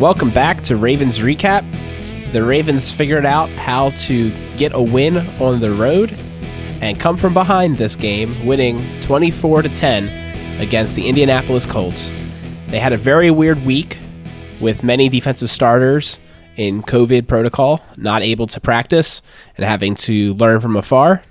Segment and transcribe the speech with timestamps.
[0.00, 1.64] Welcome back to Ravens Recap.
[2.32, 6.14] The Ravens figured out how to get a win on the road
[6.82, 12.10] and come from behind this game, winning 24 to 10 against the Indianapolis Colts.
[12.66, 13.96] They had a very weird week
[14.60, 16.18] with many defensive starters
[16.56, 19.22] in COVID protocol, not able to practice
[19.56, 21.22] and having to learn from afar.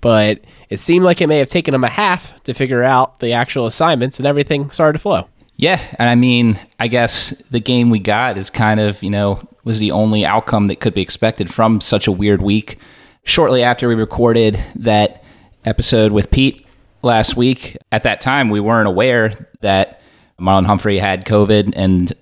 [0.00, 0.40] But
[0.70, 3.66] it seemed like it may have taken them a half to figure out the actual
[3.66, 5.28] assignments and everything started to flow.
[5.56, 9.40] Yeah, and I mean, I guess the game we got is kind of, you know,
[9.64, 12.78] was the only outcome that could be expected from such a weird week.
[13.24, 15.24] Shortly after we recorded that
[15.64, 16.64] episode with Pete
[17.02, 20.02] last week, at that time we weren't aware that
[20.38, 22.12] Marlon Humphrey had COVID and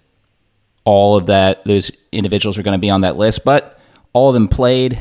[0.85, 3.81] all of that those individuals were going to be on that list, but
[4.13, 4.99] all of them played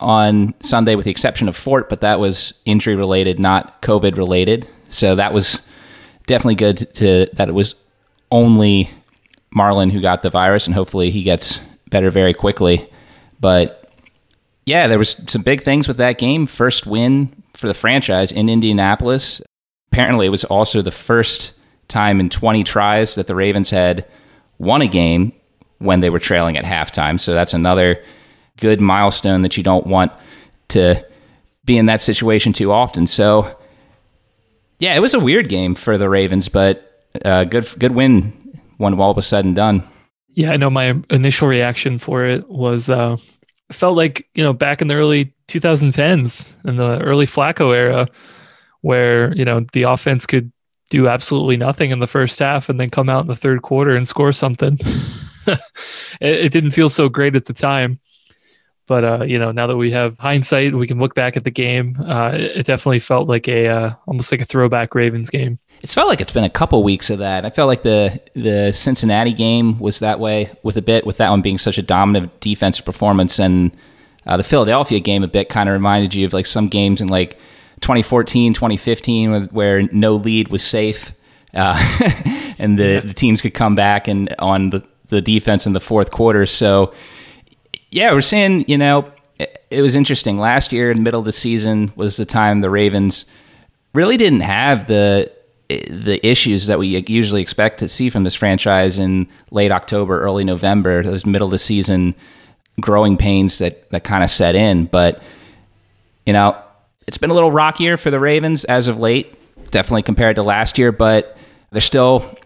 [0.00, 4.66] on Sunday with the exception of Fort, but that was injury related, not COVID related.
[4.90, 5.60] So that was
[6.26, 7.74] definitely good to that it was
[8.30, 8.90] only
[9.54, 12.88] Marlon who got the virus, and hopefully he gets better very quickly.
[13.40, 13.90] But
[14.64, 16.46] yeah, there was some big things with that game.
[16.46, 19.40] First win for the franchise in Indianapolis.
[19.92, 21.52] Apparently, it was also the first
[21.88, 24.04] time in 20 tries that the Ravens had
[24.58, 25.32] won a game
[25.78, 27.20] when they were trailing at halftime.
[27.20, 28.02] So that's another
[28.58, 30.12] good milestone that you don't want
[30.68, 31.04] to
[31.64, 33.06] be in that situation too often.
[33.06, 33.56] So
[34.78, 38.98] yeah, it was a weird game for the Ravens, but uh, good good win when
[39.00, 39.86] all was said and done.
[40.34, 43.16] Yeah, I know my initial reaction for it was uh,
[43.72, 48.08] felt like you know back in the early 2010s in the early Flacco era,
[48.82, 50.52] where you know the offense could
[50.90, 53.96] do absolutely nothing in the first half and then come out in the third quarter
[53.96, 54.78] and score something.
[55.46, 55.58] it,
[56.20, 57.98] it, didn't feel so great at the time.
[58.86, 61.50] But uh, you know, now that we have hindsight, we can look back at the
[61.50, 61.96] game.
[61.98, 65.58] Uh, it, it, definitely felt like a uh, almost like a throwback Ravens game.
[65.82, 67.44] It's felt like it's been a couple weeks of that.
[67.44, 71.30] I felt like the the Cincinnati game was that way with a bit, with that
[71.30, 73.72] one being such a dominant defensive performance, and
[74.24, 77.08] uh, the Philadelphia game a bit kind of reminded you of like some games in
[77.08, 77.38] like
[77.80, 81.12] 2014, 2015, where no lead was safe,
[81.54, 81.76] uh,
[82.58, 83.00] and the, yeah.
[83.00, 86.46] the teams could come back and on the the defense in the fourth quarter.
[86.46, 86.94] So
[87.90, 90.38] yeah, we're seeing, you know, it, was interesting.
[90.38, 93.26] Last year, in the middle of the season, was the time the Ravens
[93.92, 95.30] really didn't have the
[95.68, 100.44] the issues that we usually expect to see from this franchise in late October, early
[100.44, 102.14] November, those middle of the season
[102.80, 104.84] growing pains that, that kind of set in.
[104.84, 105.20] But,
[106.24, 106.56] you know,
[107.08, 109.34] it's been a little rockier for the Ravens as of late,
[109.72, 111.36] definitely compared to last year, but
[111.72, 112.38] they're still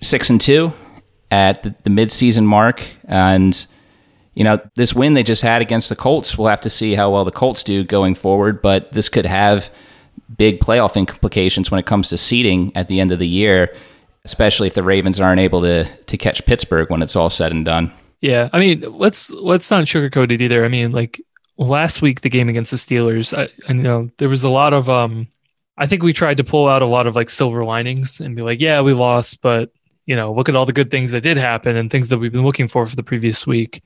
[0.00, 0.72] six and two
[1.30, 2.82] at the, the midseason mark.
[3.04, 3.64] And
[4.34, 7.10] you know, this win they just had against the Colts, we'll have to see how
[7.10, 9.72] well the Colts do going forward, but this could have
[10.36, 13.74] big playoff implications when it comes to seeding at the end of the year,
[14.24, 17.64] especially if the Ravens aren't able to to catch Pittsburgh when it's all said and
[17.64, 17.92] done.
[18.20, 20.64] Yeah, I mean, let's let's not sugarcoat it either.
[20.64, 21.20] I mean, like
[21.56, 24.88] last week the game against the Steelers, I, I know there was a lot of
[24.88, 25.26] um
[25.76, 28.42] I think we tried to pull out a lot of like silver linings and be
[28.42, 29.70] like, yeah, we lost, but
[30.06, 32.32] you know, look at all the good things that did happen and things that we've
[32.32, 33.82] been looking for for the previous week.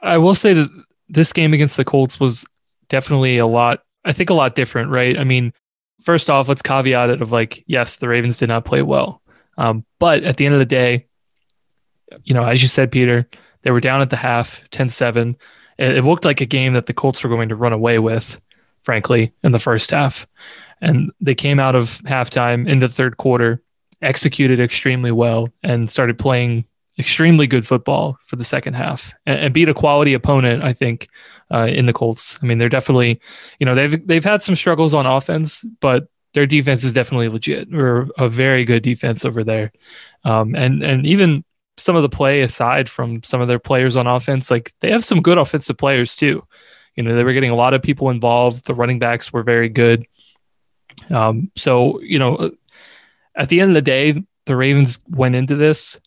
[0.00, 0.70] I will say that
[1.08, 2.46] this game against the Colts was
[2.88, 5.18] definitely a lot, I think a lot different, right?
[5.18, 5.52] I mean,
[6.02, 9.22] first off, let's caveat it of like, yes, the Ravens did not play well.
[9.56, 11.06] Um, but at the end of the day,
[12.22, 13.28] you know, as you said, Peter,
[13.62, 15.36] they were down at the half 10 7.
[15.78, 18.40] It, it looked like a game that the Colts were going to run away with,
[18.82, 20.26] frankly, in the first half.
[20.80, 23.62] And they came out of halftime in the third quarter,
[24.00, 26.64] executed extremely well, and started playing
[26.98, 30.62] extremely good football for the second half and, and beat a quality opponent.
[30.64, 31.08] I think
[31.52, 32.38] uh, in the Colts.
[32.42, 33.20] I mean, they're definitely,
[33.58, 37.72] you know, they've they've had some struggles on offense, but their defense is definitely legit.
[37.74, 39.72] Or a very good defense over there,
[40.24, 41.44] um, and and even
[41.76, 45.04] some of the play aside from some of their players on offense, like they have
[45.04, 46.44] some good offensive players too.
[46.96, 48.66] You know, they were getting a lot of people involved.
[48.66, 50.04] The running backs were very good.
[51.10, 52.50] Um, so you know,
[53.34, 56.00] at the end of the day, the Ravens went into this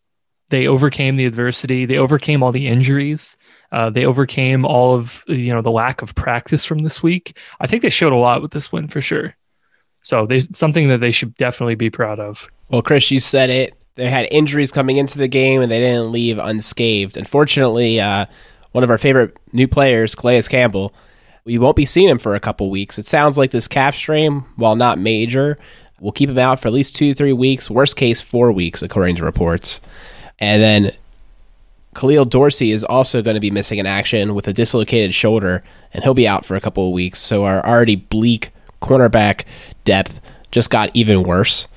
[0.52, 1.86] they overcame the adversity.
[1.86, 3.38] They overcame all the injuries.
[3.72, 7.38] Uh, they overcame all of you know the lack of practice from this week.
[7.60, 9.36] I think they showed a lot with this win for sure.
[10.04, 12.48] So they something that they should definitely be proud of.
[12.70, 13.74] Well, Chris, you said it.
[13.96, 17.18] They had injuries coming into the game, and they didn't leave unscathed.
[17.18, 18.26] Unfortunately, uh,
[18.72, 20.94] one of our favorite new players, Calais Campbell,
[21.44, 23.00] we won't be seeing him for a couple weeks.
[23.00, 25.58] It sounds like this calf strain, while not major,
[26.00, 27.70] will keep him out for at least two, three weeks.
[27.70, 29.82] Worst case, four weeks, according to reports.
[30.42, 30.92] And then
[31.96, 36.04] Khalil Dorsey is also going to be missing in action with a dislocated shoulder, and
[36.04, 37.20] he'll be out for a couple of weeks.
[37.20, 38.52] So our already bleak
[38.82, 39.46] cornerback
[39.84, 41.68] depth just got even worse.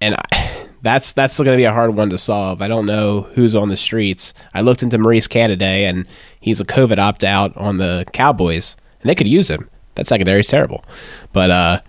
[0.00, 2.60] And I, that's that's going to be a hard one to solve.
[2.62, 4.32] I don't know who's on the streets.
[4.52, 6.06] I looked into Maurice Canady, and
[6.40, 9.68] he's a COVID opt out on the Cowboys, and they could use him.
[9.96, 10.84] That secondary is terrible,
[11.32, 11.80] but uh,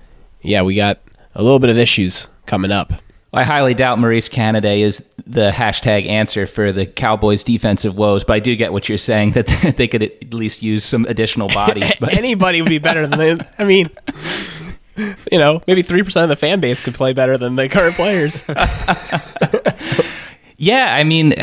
[0.42, 1.00] yeah, we got
[1.34, 2.94] a little bit of issues coming up.
[3.36, 8.34] I highly doubt Maurice Canady is the hashtag answer for the Cowboys' defensive woes, but
[8.34, 9.48] I do get what you're saying that
[9.78, 11.94] they could at least use some additional bodies.
[12.00, 13.48] But anybody would be better than them.
[13.58, 13.90] I mean,
[14.98, 17.96] you know, maybe three percent of the fan base could play better than the current
[17.96, 18.44] players.
[20.58, 21.34] yeah, I mean,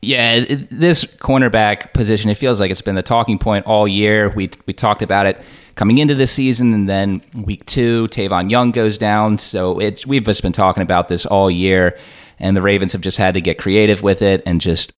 [0.00, 4.30] yeah, this cornerback position, it feels like it's been the talking point all year.
[4.30, 5.40] We we talked about it
[5.74, 9.38] coming into this season, and then week two, Tavon Young goes down.
[9.38, 11.98] So it, we've just been talking about this all year,
[12.38, 14.92] and the Ravens have just had to get creative with it and just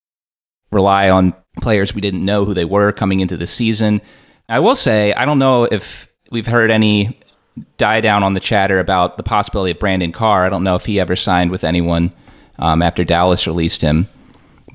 [0.71, 4.01] rely on players we didn't know who they were coming into the season.
[4.47, 7.19] I will say, I don't know if we've heard any
[7.77, 10.45] die down on the chatter about the possibility of Brandon Carr.
[10.45, 12.13] I don't know if he ever signed with anyone
[12.59, 14.07] um, after Dallas released him,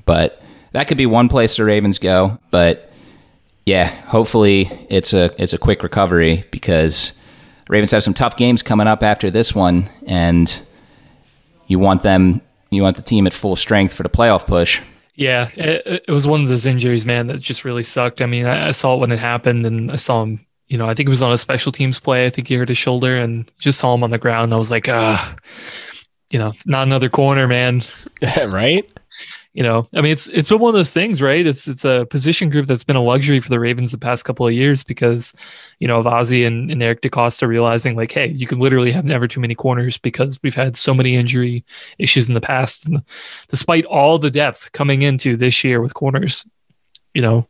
[0.07, 2.39] but that could be one place the Ravens go.
[2.49, 2.91] But
[3.67, 7.13] yeah, hopefully it's a it's a quick recovery because
[7.69, 10.59] Ravens have some tough games coming up after this one, and
[11.67, 14.81] you want them you want the team at full strength for the playoff push.
[15.15, 18.21] Yeah, it, it was one of those injuries, man, that just really sucked.
[18.21, 20.45] I mean, I, I, saw it when it happened, and I saw him.
[20.67, 22.25] You know, I think it was on a special teams play.
[22.25, 24.53] I think he hurt his shoulder, and just saw him on the ground.
[24.53, 25.35] I was like, ah,
[26.29, 27.81] you know, not another corner, man.
[28.47, 28.85] right?
[29.57, 31.43] You know, I mean, it's it's been one of those things, right?
[31.43, 34.45] It's it's a position group that's been a luxury for the Ravens the past couple
[34.45, 35.33] of years because,
[35.79, 39.03] you know, of Ozzie and, and Eric DeCosta realizing like, hey, you can literally have
[39.03, 41.65] never too many corners because we've had so many injury
[41.97, 43.01] issues in the past, and
[43.47, 46.47] despite all the depth coming into this year with corners,
[47.15, 47.47] you know,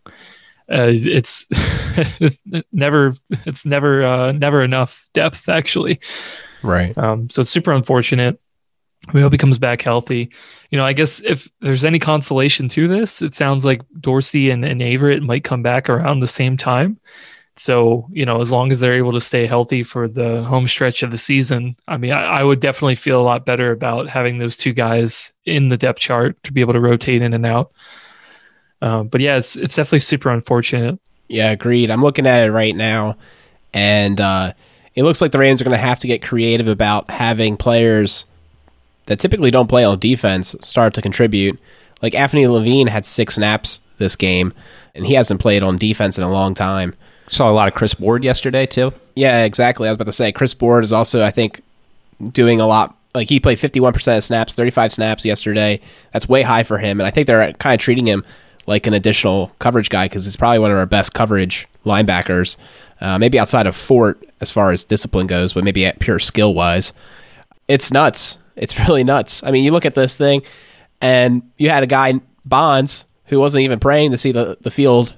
[0.71, 1.49] uh, it's
[2.71, 3.15] never
[3.45, 5.99] it's never uh, never enough depth actually.
[6.63, 6.97] Right.
[6.97, 8.39] Um, so it's super unfortunate.
[9.13, 10.31] We hope he comes back healthy.
[10.69, 14.65] You know, I guess if there's any consolation to this, it sounds like Dorsey and,
[14.65, 16.99] and Averett might come back around the same time.
[17.55, 21.01] So, you know, as long as they're able to stay healthy for the home stretch
[21.01, 24.37] of the season, I mean, I, I, would definitely feel a lot better about having
[24.37, 27.71] those two guys in the depth chart to be able to rotate in and out.
[28.79, 30.99] Um, but yeah, it's it's definitely super unfortunate.
[31.27, 31.89] Yeah, agreed.
[31.89, 33.17] I'm looking at it right now,
[33.73, 34.53] and uh,
[34.93, 38.25] it looks like the Rams are going to have to get creative about having players
[39.07, 41.59] that typically don't play on defense start to contribute.
[42.01, 44.53] Like Anthony Levine had six snaps this game,
[44.93, 46.93] and he hasn't played on defense in a long time.
[47.29, 48.93] Saw a lot of Chris Board yesterday too.
[49.15, 49.87] Yeah, exactly.
[49.87, 51.61] I was about to say Chris Board is also, I think,
[52.31, 52.95] doing a lot.
[53.15, 55.81] Like he played 51% of snaps, 35 snaps yesterday.
[56.13, 58.23] That's way high for him, and I think they're kind of treating him
[58.67, 62.57] like an additional coverage guy because he's probably one of our best coverage linebackers.
[62.99, 66.53] Uh, maybe outside of Fort as far as discipline goes, but maybe at pure skill
[66.53, 66.93] wise,
[67.67, 68.37] it's nuts.
[68.57, 69.43] It's really nuts.
[69.43, 70.41] I mean, you look at this thing,
[71.01, 75.15] and you had a guy Bonds who wasn't even praying to see the the field.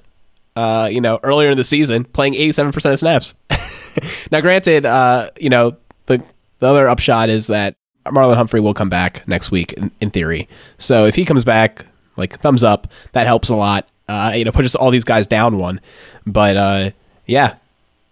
[0.56, 3.34] Uh, you know, earlier in the season, playing eighty seven percent of snaps.
[4.32, 5.76] now, granted, uh, you know
[6.06, 6.22] the
[6.58, 7.76] the other upshot is that
[8.06, 10.48] Marlon Humphrey will come back next week in, in theory.
[10.78, 13.88] So if he comes back, like thumbs up, that helps a lot.
[14.08, 15.80] Uh, you know, pushes all these guys down one.
[16.26, 16.90] But uh,
[17.26, 17.54] yeah,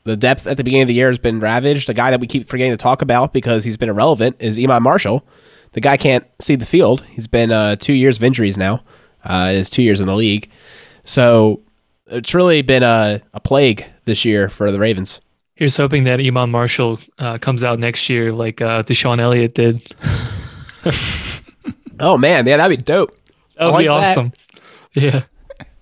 [0.04, 1.88] the depth at the beginning of the year has been ravaged.
[1.88, 4.82] The guy that we keep forgetting to talk about because he's been irrelevant is Iman
[4.82, 5.26] Marshall.
[5.72, 7.04] The guy can't see the field.
[7.10, 8.82] He's been uh, two years of injuries now.
[9.24, 10.48] Uh, is two years in the league,
[11.04, 11.60] so
[12.06, 15.20] it's really been a, a plague this year for the Ravens.
[15.54, 19.82] Here's hoping that Iman Marshall uh, comes out next year like uh, DeShon Elliott did.
[22.00, 23.10] oh man, yeah, that'd be dope.
[23.56, 24.28] That would like be awesome.
[24.28, 24.38] That.
[24.94, 25.24] Yeah.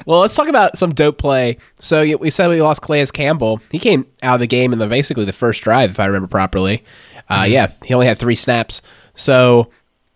[0.07, 1.59] Well, let's talk about some dope play.
[1.81, 3.61] So we said we lost Calais Campbell.
[3.73, 6.29] He came out of the game in the basically the first drive, if I remember
[6.29, 6.85] properly.
[7.29, 7.53] Uh, mm-hmm.
[7.53, 8.83] Yeah, he only had three snaps.
[9.17, 9.71] So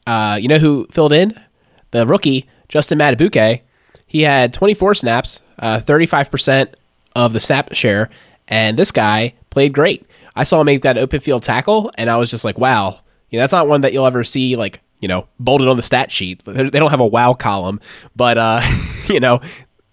[0.06, 1.38] uh, you know who filled in?
[1.90, 3.62] The rookie Justin Madubuike.
[4.06, 6.74] He had 24 snaps, uh, 35%
[7.14, 8.10] of the snap share,
[8.48, 10.04] and this guy played great.
[10.34, 13.00] I saw him make that open field tackle, and I was just like, wow.
[13.30, 15.82] You know, that's not one that you'll ever see like you know bolded on the
[15.82, 16.44] stat sheet.
[16.44, 17.80] They don't have a wow column,
[18.14, 18.60] but uh,
[19.08, 19.40] you know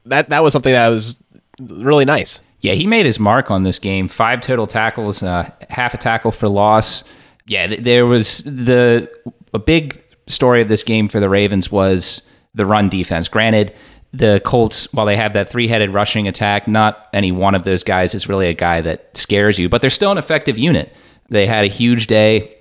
[0.09, 1.23] that that was something that was
[1.59, 2.41] really nice.
[2.61, 4.07] Yeah, he made his mark on this game.
[4.07, 7.03] Five total tackles, uh, half a tackle for loss.
[7.45, 9.09] Yeah, there was the
[9.53, 12.21] a big story of this game for the Ravens was
[12.55, 13.27] the run defense.
[13.27, 13.73] Granted,
[14.13, 17.83] the Colts, while they have that three headed rushing attack, not any one of those
[17.83, 20.93] guys is really a guy that scares you, but they're still an effective unit.
[21.29, 22.55] They had a huge day.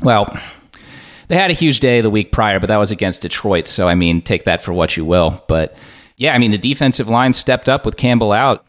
[0.00, 0.26] Well,
[1.28, 3.66] they had a huge day the week prior, but that was against Detroit.
[3.66, 5.44] So, I mean, take that for what you will.
[5.48, 5.76] But
[6.16, 8.64] yeah, I mean, the defensive line stepped up with Campbell out.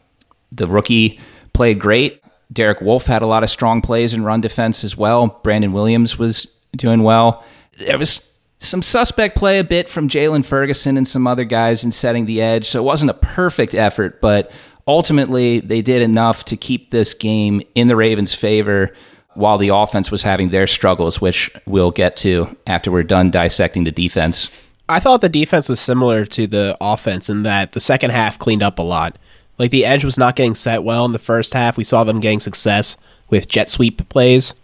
[0.52, 1.18] The rookie
[1.52, 2.22] played great.
[2.52, 5.40] Derek Wolfe had a lot of strong plays in run defense as well.
[5.42, 7.44] Brandon Williams was doing well.
[7.78, 8.24] there was
[8.58, 12.42] some suspect play a bit from Jaylon Ferguson and some other guys in setting the
[12.42, 12.68] edge.
[12.68, 14.50] So it wasn't a perfect effort, but
[14.86, 18.92] ultimately they did enough to keep this game in the Ravens' favor
[19.34, 23.84] while the offense was having their struggles, which we'll get to after we're done dissecting
[23.84, 24.50] the defense.
[24.88, 28.62] I thought the defense was similar to the offense in that the second half cleaned
[28.62, 29.18] up a lot.
[29.58, 31.76] Like the edge was not getting set well in the first half.
[31.76, 32.96] We saw them getting success
[33.28, 34.54] with jet sweep plays.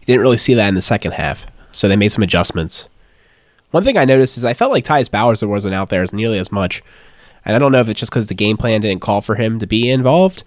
[0.00, 2.88] You didn't really see that in the second half, so they made some adjustments.
[3.70, 6.38] One thing I noticed is I felt like Tyus Bowser wasn't out there as nearly
[6.38, 6.82] as much.
[7.44, 9.58] And I don't know if it's just because the game plan didn't call for him
[9.58, 10.42] to be involved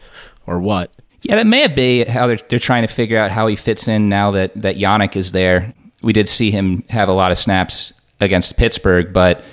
[0.47, 0.91] or what.
[1.21, 4.09] Yeah, that may be how they're, they're trying to figure out how he fits in
[4.09, 5.73] now that, that Yannick is there.
[6.01, 9.43] We did see him have a lot of snaps against Pittsburgh, but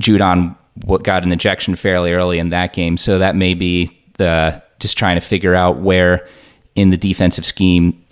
[0.00, 0.56] Judon
[1.02, 2.96] got an ejection fairly early in that game.
[2.96, 6.28] So that may be the just trying to figure out where
[6.74, 8.02] in the defensive scheme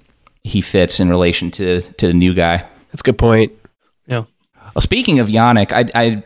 [0.45, 2.59] he fits in relation to, to the new guy.
[2.91, 3.53] That's a good point.
[4.07, 4.25] Yeah.
[4.75, 6.25] Well, speaking of Yannick, I, I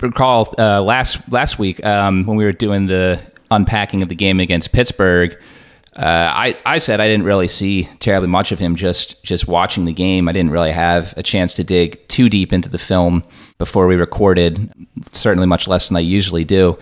[0.00, 3.20] recall uh, last last week um, when we were doing the
[3.50, 5.36] unpacking of the game against Pittsburgh.
[5.96, 9.86] Uh, I, I said I didn't really see terribly much of him just just watching
[9.86, 10.28] the game.
[10.28, 13.24] I didn't really have a chance to dig too deep into the film
[13.56, 14.70] before we recorded,
[15.12, 16.78] certainly much less than I usually do.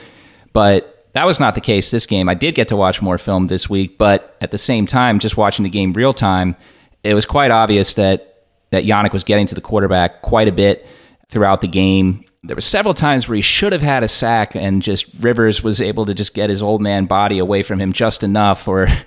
[0.53, 2.29] But that was not the case this game.
[2.29, 5.37] I did get to watch more film this week, but at the same time, just
[5.37, 6.57] watching the game real time,
[7.05, 10.85] it was quite obvious that that Yannick was getting to the quarterback quite a bit
[11.29, 12.25] throughout the game.
[12.47, 15.81] There were several times where he should have had a sack, and just Rivers was
[15.81, 18.99] able to just get his old man body away from him just enough, or an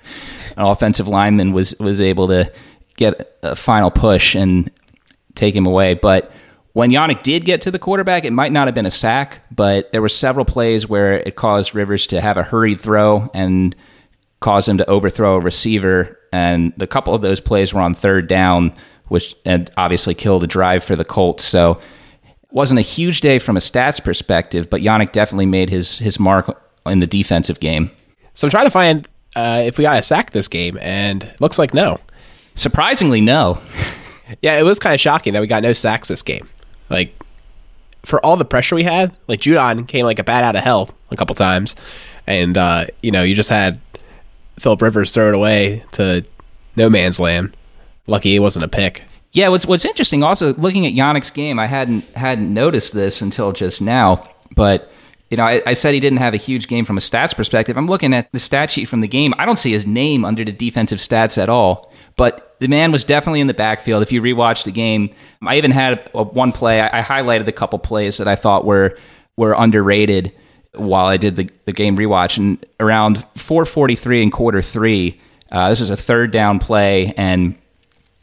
[0.56, 2.52] offensive lineman was was able to
[2.96, 4.70] get a final push and
[5.34, 5.94] take him away.
[5.94, 6.32] But
[6.72, 9.90] when Yannick did get to the quarterback, it might not have been a sack, but
[9.92, 13.74] there were several plays where it caused Rivers to have a hurried throw and
[14.40, 16.18] caused him to overthrow a receiver.
[16.32, 18.74] And a couple of those plays were on third down
[19.08, 21.44] which and obviously killed a drive for the Colts.
[21.44, 21.80] So
[22.50, 26.62] wasn't a huge day from a stats perspective, but Yannick definitely made his his mark
[26.86, 27.90] in the defensive game.
[28.34, 31.58] So I'm trying to find uh, if we got a sack this game, and looks
[31.58, 31.98] like no.
[32.54, 33.60] Surprisingly, no.
[34.42, 36.48] yeah, it was kind of shocking that we got no sacks this game.
[36.88, 37.14] Like
[38.04, 40.90] for all the pressure we had, like Judon came like a bat out of hell
[41.10, 41.74] a couple times,
[42.26, 43.80] and uh, you know you just had
[44.58, 46.24] Philip Rivers throw it away to
[46.76, 47.54] no man's land.
[48.06, 49.04] Lucky it wasn't a pick.
[49.32, 53.52] Yeah, what's what's interesting also looking at Yannick's game, I hadn't hadn't noticed this until
[53.52, 54.90] just now, but
[55.30, 57.76] you know, I, I, said he didn't have a huge game from a stats perspective.
[57.76, 59.34] I'm looking at the stat sheet from the game.
[59.36, 61.92] I don't see his name under the defensive stats at all.
[62.16, 64.02] But the man was definitely in the backfield.
[64.02, 66.80] If you rewatch the game, I even had a, one play.
[66.80, 68.98] I, I highlighted a couple plays that I thought were
[69.36, 70.32] were underrated
[70.74, 72.38] while I did the, the game rewatch.
[72.38, 75.20] And around 4:43 in quarter three,
[75.52, 77.54] uh, this is a third down play, and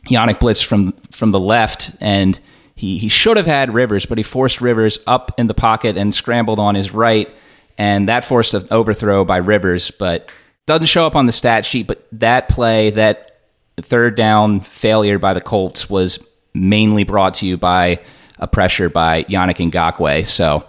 [0.05, 2.39] Yannick blitz from from the left, and
[2.75, 6.13] he he should have had Rivers, but he forced Rivers up in the pocket and
[6.13, 7.29] scrambled on his right,
[7.77, 10.29] and that forced an overthrow by Rivers, but
[10.65, 11.87] doesn't show up on the stat sheet.
[11.87, 13.39] But that play, that
[13.77, 16.19] third down failure by the Colts, was
[16.53, 17.99] mainly brought to you by
[18.39, 20.27] a pressure by Yannick Ngakoue.
[20.27, 20.65] So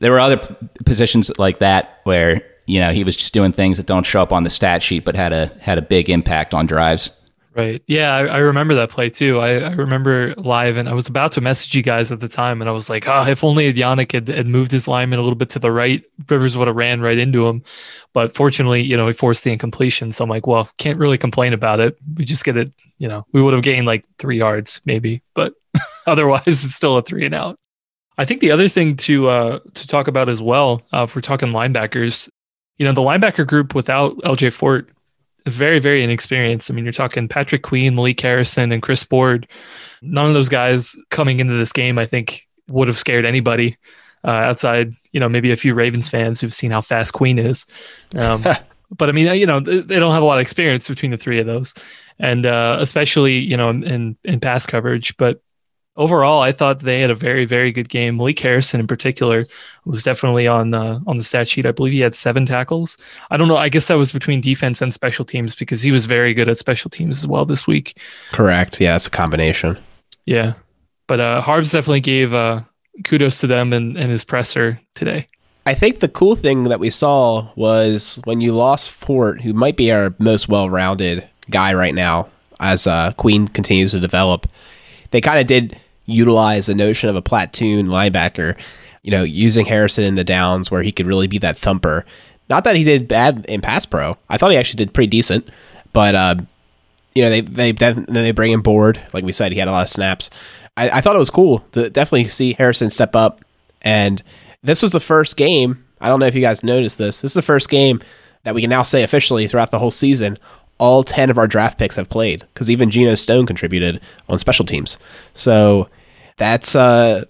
[0.00, 3.76] there were other p- positions like that where you know he was just doing things
[3.76, 6.54] that don't show up on the stat sheet, but had a had a big impact
[6.54, 7.10] on drives.
[7.54, 7.82] Right.
[7.86, 9.38] Yeah, I, I, remember that play too.
[9.38, 12.62] I, I, remember live, and I was about to message you guys at the time,
[12.62, 15.22] and I was like, "Ah, oh, if only Yannick had, had moved his lineman a
[15.22, 17.62] little bit to the right, Rivers would have ran right into him."
[18.14, 20.12] But fortunately, you know, he forced the incompletion.
[20.12, 21.98] So I'm like, "Well, can't really complain about it.
[22.16, 22.72] We just get it.
[22.96, 25.52] You know, we would have gained like three yards maybe, but
[26.06, 27.58] otherwise, it's still a three and out."
[28.16, 31.20] I think the other thing to uh, to talk about as well, uh, if we're
[31.20, 32.30] talking linebackers,
[32.78, 34.88] you know, the linebacker group without LJ Fort
[35.46, 36.70] very, very inexperienced.
[36.70, 39.46] I mean, you're talking Patrick Queen, Malik Harrison, and Chris Board.
[40.00, 43.76] None of those guys coming into this game, I think, would have scared anybody
[44.24, 47.66] uh, outside, you know, maybe a few Ravens fans who've seen how fast Queen is.
[48.14, 48.44] Um,
[48.96, 51.40] but I mean, you know, they don't have a lot of experience between the three
[51.40, 51.74] of those,
[52.18, 55.16] and uh, especially, you know, in in pass coverage.
[55.16, 55.40] But
[55.96, 58.16] overall, I thought they had a very, very good game.
[58.16, 59.46] Malik Harrison, in particular,
[59.84, 61.66] was definitely on uh, on the stat sheet.
[61.66, 62.96] I believe he had seven tackles.
[63.30, 63.56] I don't know.
[63.56, 66.58] I guess that was between defense and special teams because he was very good at
[66.58, 67.98] special teams as well this week.
[68.32, 68.80] Correct.
[68.80, 69.78] Yeah, it's a combination.
[70.24, 70.54] Yeah,
[71.06, 72.62] but uh, Harbs definitely gave uh,
[73.04, 75.26] kudos to them and, and his presser today.
[75.64, 79.76] I think the cool thing that we saw was when you lost Fort, who might
[79.76, 84.48] be our most well-rounded guy right now, as uh, Queen continues to develop
[85.12, 88.58] they kind of did utilize the notion of a platoon linebacker,
[89.02, 92.04] you know, using Harrison in the downs where he could really be that thumper.
[92.48, 94.16] Not that he did bad in pass pro.
[94.28, 95.48] I thought he actually did pretty decent,
[95.92, 96.36] but uh,
[97.14, 99.00] you know, they they then they bring him board.
[99.12, 100.30] Like we said, he had a lot of snaps.
[100.76, 103.40] I, I thought it was cool to definitely see Harrison step up.
[103.82, 104.22] And
[104.62, 105.84] this was the first game.
[106.00, 107.20] I don't know if you guys noticed this.
[107.20, 108.00] This is the first game
[108.44, 110.38] that we can now say officially throughout the whole season.
[110.82, 114.64] All ten of our draft picks have played because even Geno Stone contributed on special
[114.66, 114.98] teams.
[115.34, 115.88] So
[116.38, 117.24] that's uh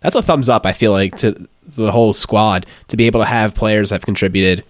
[0.00, 0.64] that's a thumbs up.
[0.66, 1.34] I feel like to
[1.76, 4.62] the whole squad to be able to have players that have contributed,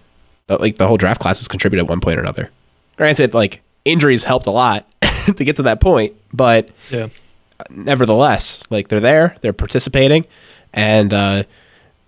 [0.49, 2.49] like the whole draft class has contributed at one point or another.
[2.97, 4.87] Granted, like injuries helped a lot
[5.35, 7.09] to get to that point, but Yeah.
[7.69, 10.25] nevertheless, like they're there, they're participating,
[10.73, 11.43] and uh,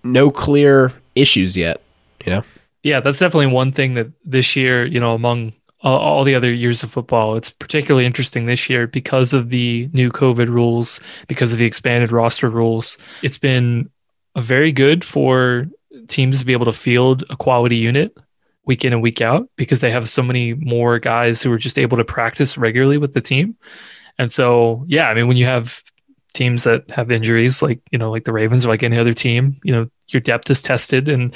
[0.02, 1.80] no clear issues yet.
[2.24, 2.44] You know,
[2.82, 5.52] Yeah, that's definitely one thing that this year, you know, among
[5.86, 9.88] all, all the other years of football, it's particularly interesting this year because of the
[9.92, 12.98] new COVID rules, because of the expanded roster rules.
[13.22, 13.88] It's been
[14.36, 15.68] very good for
[16.08, 18.18] teams to be able to field a quality unit
[18.64, 21.78] week in and week out because they have so many more guys who are just
[21.78, 23.56] able to practice regularly with the team.
[24.18, 25.84] And so, yeah, I mean, when you have
[26.34, 29.60] teams that have injuries like, you know, like the Ravens or like any other team,
[29.62, 31.34] you know, your depth is tested and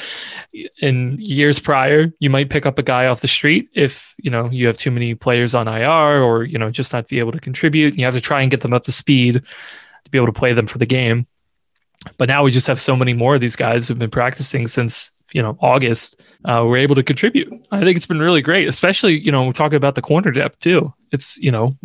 [0.80, 4.48] in years prior, you might pick up a guy off the street if, you know,
[4.50, 7.40] you have too many players on IR or, you know, just not be able to
[7.40, 7.98] contribute.
[7.98, 9.42] You have to try and get them up to speed
[10.04, 11.26] to be able to play them for the game.
[12.16, 15.18] But now we just have so many more of these guys who've been practicing since,
[15.32, 16.22] you know, August.
[16.44, 17.52] Uh, we're able to contribute.
[17.70, 20.60] I think it's been really great, especially, you know, we're talking about the corner depth
[20.60, 20.94] too.
[21.12, 21.76] It's, you know,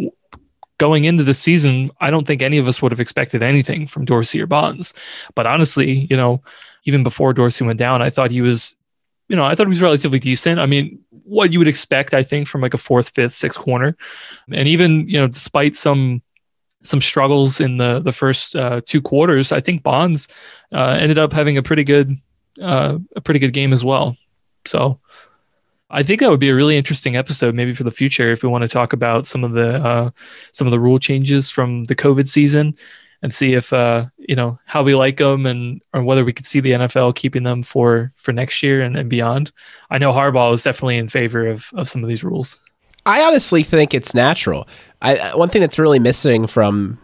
[0.77, 4.05] going into the season, I don't think any of us would have expected anything from
[4.05, 4.93] Dorsey or Bonds.
[5.33, 6.41] But honestly, you know,
[6.85, 8.77] even before Dorsey went down, I thought he was,
[9.27, 10.59] you know, I thought he was relatively decent.
[10.59, 13.97] I mean, what you would expect, I think, from like a fourth, fifth, sixth corner,
[14.51, 16.21] and even you know, despite some
[16.83, 20.27] some struggles in the the first uh, two quarters, I think Bonds
[20.71, 22.17] uh, ended up having a pretty good
[22.61, 24.15] uh, a pretty good game as well.
[24.65, 24.99] So.
[25.87, 28.49] I think that would be a really interesting episode, maybe for the future, if we
[28.49, 30.09] want to talk about some of the uh,
[30.51, 32.75] some of the rule changes from the COVID season,
[33.21, 36.45] and see if uh, you know how we like them, and or whether we could
[36.45, 39.51] see the NFL keeping them for for next year and, and beyond.
[39.89, 42.61] I know Harbaugh is definitely in favor of of some of these rules.
[43.05, 44.67] I honestly think it's natural.
[45.01, 46.99] I one thing that's really missing from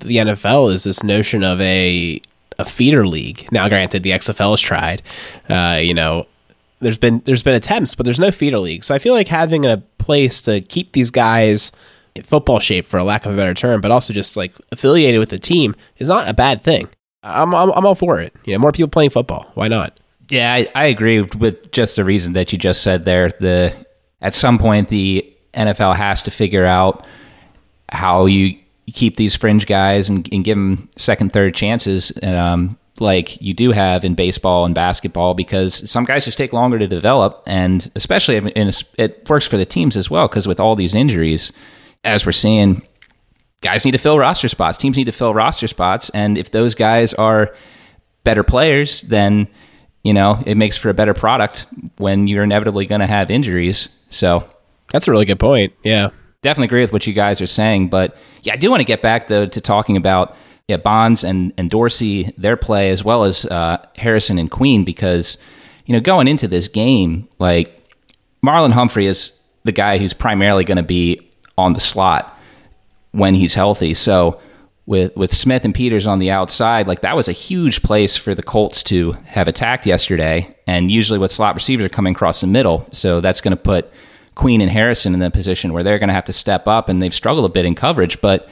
[0.00, 2.20] the NFL is this notion of a
[2.58, 3.50] a feeder league.
[3.52, 5.02] Now, granted, the XFL has tried.
[5.48, 6.26] Uh, you know,
[6.80, 8.84] there's been there's been attempts, but there's no feeder league.
[8.84, 11.72] So I feel like having a place to keep these guys
[12.22, 15.30] football shape, for a lack of a better term, but also just like affiliated with
[15.30, 16.88] the team is not a bad thing.
[17.22, 18.32] I'm I'm, I'm all for it.
[18.44, 19.50] You know, more people playing football.
[19.54, 19.98] Why not?
[20.28, 23.30] Yeah, I, I agree with just the reason that you just said there.
[23.40, 23.72] The
[24.20, 27.06] at some point the NFL has to figure out
[27.88, 28.58] how you
[28.92, 33.72] keep these fringe guys and, and give them second, third chances, um, like you do
[33.72, 38.36] have in baseball and basketball, because some guys just take longer to develop, and especially
[38.36, 41.52] in a, it works for the teams as well, because with all these injuries,
[42.06, 42.80] as we're seeing,
[43.60, 44.78] guys need to fill roster spots.
[44.78, 47.54] Teams need to fill roster spots, and if those guys are
[48.24, 49.48] better players, then
[50.04, 51.66] you know it makes for a better product
[51.98, 53.88] when you're inevitably going to have injuries.
[54.08, 54.48] So
[54.92, 55.74] that's a really good point.
[55.82, 56.10] Yeah,
[56.42, 57.88] definitely agree with what you guys are saying.
[57.88, 60.36] But yeah, I do want to get back though to talking about
[60.68, 65.38] yeah Bonds and and Dorsey their play as well as uh, Harrison and Queen because
[65.86, 67.72] you know going into this game like
[68.44, 71.25] Marlon Humphrey is the guy who's primarily going to be
[71.58, 72.38] on the slot
[73.12, 73.94] when he's healthy.
[73.94, 74.40] So
[74.86, 78.34] with with Smith and Peters on the outside, like that was a huge place for
[78.34, 80.54] the Colts to have attacked yesterday.
[80.66, 83.90] And usually with slot receivers are coming across the middle, so that's going to put
[84.34, 87.02] Queen and Harrison in the position where they're going to have to step up, and
[87.02, 88.20] they've struggled a bit in coverage.
[88.20, 88.48] But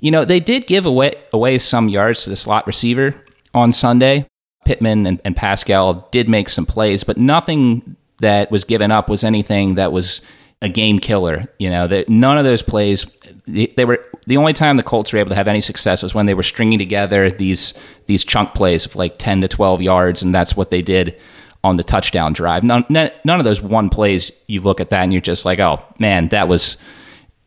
[0.00, 3.14] you know they did give away away some yards to the slot receiver
[3.54, 4.26] on Sunday.
[4.64, 9.24] Pittman and, and Pascal did make some plays, but nothing that was given up was
[9.24, 10.20] anything that was
[10.62, 11.46] a game killer.
[11.58, 13.06] You know, that none of those plays
[13.46, 16.26] they, were the only time the Colts were able to have any success was when
[16.26, 17.74] they were stringing together these
[18.06, 21.18] these chunk plays of like ten to twelve yards, and that's what they did
[21.64, 22.64] on the touchdown drive.
[22.64, 25.84] None, none of those one plays you look at that and you're just like, oh
[25.98, 26.76] man, that was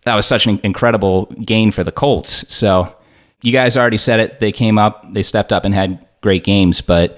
[0.03, 2.45] that was such an incredible gain for the Colts.
[2.53, 2.95] So
[3.41, 4.39] you guys already said it.
[4.39, 7.17] They came up, they stepped up and had great games, but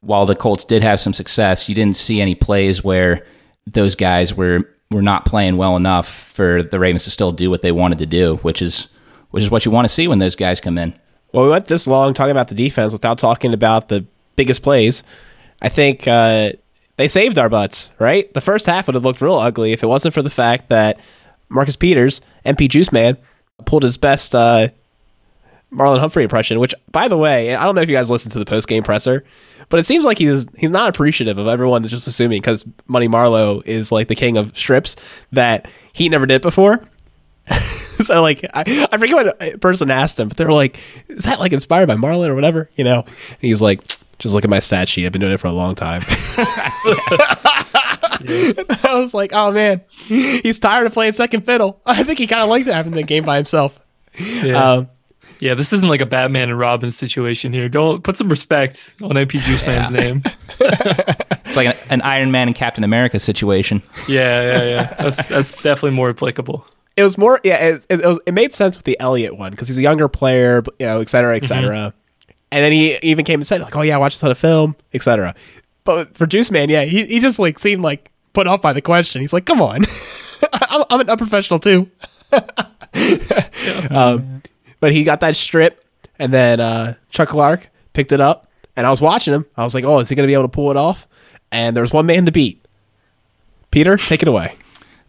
[0.00, 3.24] while the Colts did have some success, you didn't see any plays where
[3.66, 7.62] those guys were were not playing well enough for the Ravens to still do what
[7.62, 8.88] they wanted to do, which is
[9.30, 10.94] which is what you want to see when those guys come in.
[11.32, 14.04] Well, we went this long talking about the defense without talking about the
[14.36, 15.02] biggest plays.
[15.62, 16.52] I think uh,
[16.96, 18.32] they saved our butts, right?
[18.34, 21.00] The first half would have looked real ugly if it wasn't for the fact that
[21.48, 23.16] Marcus Peters, MP Juice Man,
[23.64, 24.68] pulled his best uh,
[25.72, 26.58] Marlon Humphrey impression.
[26.58, 28.82] Which, by the way, I don't know if you guys listened to the post game
[28.82, 29.24] presser,
[29.72, 33.62] but it seems like he's he's not appreciative of everyone just assuming because Money Marlowe
[33.64, 34.96] is like the king of strips
[35.32, 36.86] that he never did before.
[37.48, 41.54] so like I, I forget what person asked him, but they're like, "Is that like
[41.54, 43.00] inspired by Marlon or whatever?" You know?
[43.00, 43.82] And he's like,
[44.18, 45.06] "Just look at my stat sheet.
[45.06, 46.02] I've been doing it for a long time."
[48.84, 52.42] I was like, "Oh man, he's tired of playing second fiddle." I think he kind
[52.42, 53.80] of liked having the game by himself.
[54.18, 54.72] Yeah.
[54.72, 54.90] Um,
[55.42, 57.68] yeah, this isn't like a Batman and Robin situation here.
[57.68, 60.22] Don't put some respect on MP Juice Man's name.
[60.60, 63.82] it's like an, an, Iron Man and Captain America situation.
[64.06, 64.94] Yeah, yeah, yeah.
[65.00, 66.64] That's that's definitely more applicable.
[66.96, 67.56] It was more, yeah.
[67.56, 70.62] It, it, was, it made sense with the Elliott one because he's a younger player,
[70.78, 71.76] you know, et cetera, et cetera.
[71.76, 72.32] Mm-hmm.
[72.52, 74.38] And then he even came and said like, "Oh yeah, I watched a ton of
[74.38, 75.34] film, et cetera."
[75.82, 78.80] But for Juice Man, yeah, he, he just like seemed like put off by the
[78.80, 79.20] question.
[79.20, 79.80] He's like, "Come on,
[80.52, 81.90] I'm, I'm a professional too."
[83.90, 84.42] um,
[84.82, 85.84] but he got that strip,
[86.18, 89.46] and then uh, Chuck Clark picked it up, and I was watching him.
[89.56, 91.06] I was like, "Oh, is he going to be able to pull it off?"
[91.52, 92.66] And there was one man to beat.
[93.70, 94.56] Peter, take it away.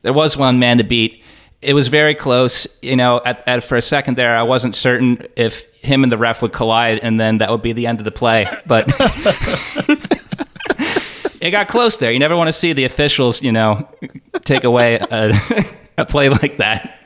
[0.03, 1.23] There was one man to beat.
[1.63, 2.67] It was very close.
[2.83, 6.19] You know, at, at, for a second there, I wasn't certain if him and the
[6.19, 8.45] ref would collide, and then that would be the end of the play.
[8.67, 8.93] But
[11.41, 12.12] it got close there.
[12.12, 13.89] You never want to see the officials, you know,
[14.45, 15.33] take away a,
[15.97, 16.99] a play like that.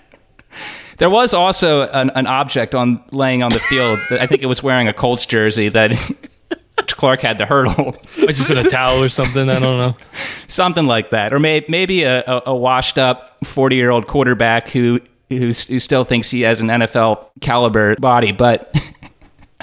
[0.97, 3.99] There was also an, an object on laying on the field.
[4.11, 5.91] I think it was wearing a Colts jersey that
[6.87, 7.95] Clark had to hurdle.
[8.17, 9.49] Might just been a towel or something.
[9.49, 9.91] I don't know.
[10.47, 14.69] something like that, or may, maybe a, a, a washed up forty year old quarterback
[14.69, 18.31] who, who who still thinks he has an NFL caliber body.
[18.31, 18.73] But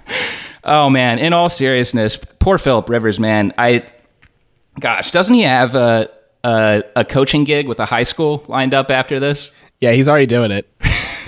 [0.64, 3.52] oh man, in all seriousness, poor Philip Rivers, man.
[3.58, 3.84] I
[4.78, 6.08] gosh, doesn't he have a
[6.44, 9.50] a, a coaching gig with a high school lined up after this?
[9.80, 10.68] Yeah, he's already doing it.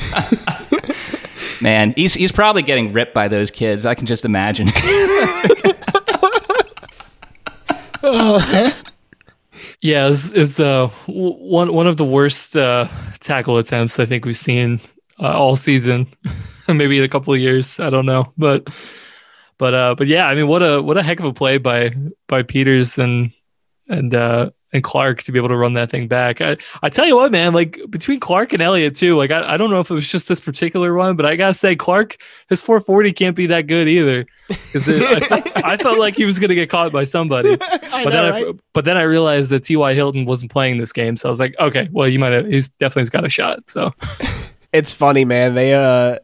[1.60, 3.86] Man, he's he's probably getting ripped by those kids.
[3.86, 4.68] I can just imagine.
[9.80, 12.88] Yeah, it's, it's uh one one of the worst uh,
[13.20, 14.80] tackle attempts I think we've seen
[15.20, 16.06] uh, all season,
[16.68, 17.78] maybe in a couple of years.
[17.78, 18.66] I don't know, but
[19.58, 21.92] but uh, but yeah, I mean, what a what a heck of a play by
[22.26, 23.32] by Peters and
[23.88, 26.40] and uh, and Clark to be able to run that thing back.
[26.40, 29.56] I, I tell you what, man, like between Clark and Elliott too, like I, I
[29.56, 32.16] don't know if it was just this particular one, but I gotta say Clark,
[32.48, 34.26] his 440 can't be that good either.
[34.48, 37.56] Because I, I, felt like he was gonna get caught by somebody.
[37.56, 38.46] but know, then right?
[38.48, 39.94] I, but then I realized that T.Y.
[39.94, 41.16] Hilton wasn't playing this game.
[41.16, 43.70] So I was like, okay, well you might have he's definitely got a shot.
[43.70, 43.94] So
[44.72, 45.54] it's funny, man.
[45.54, 46.18] They uh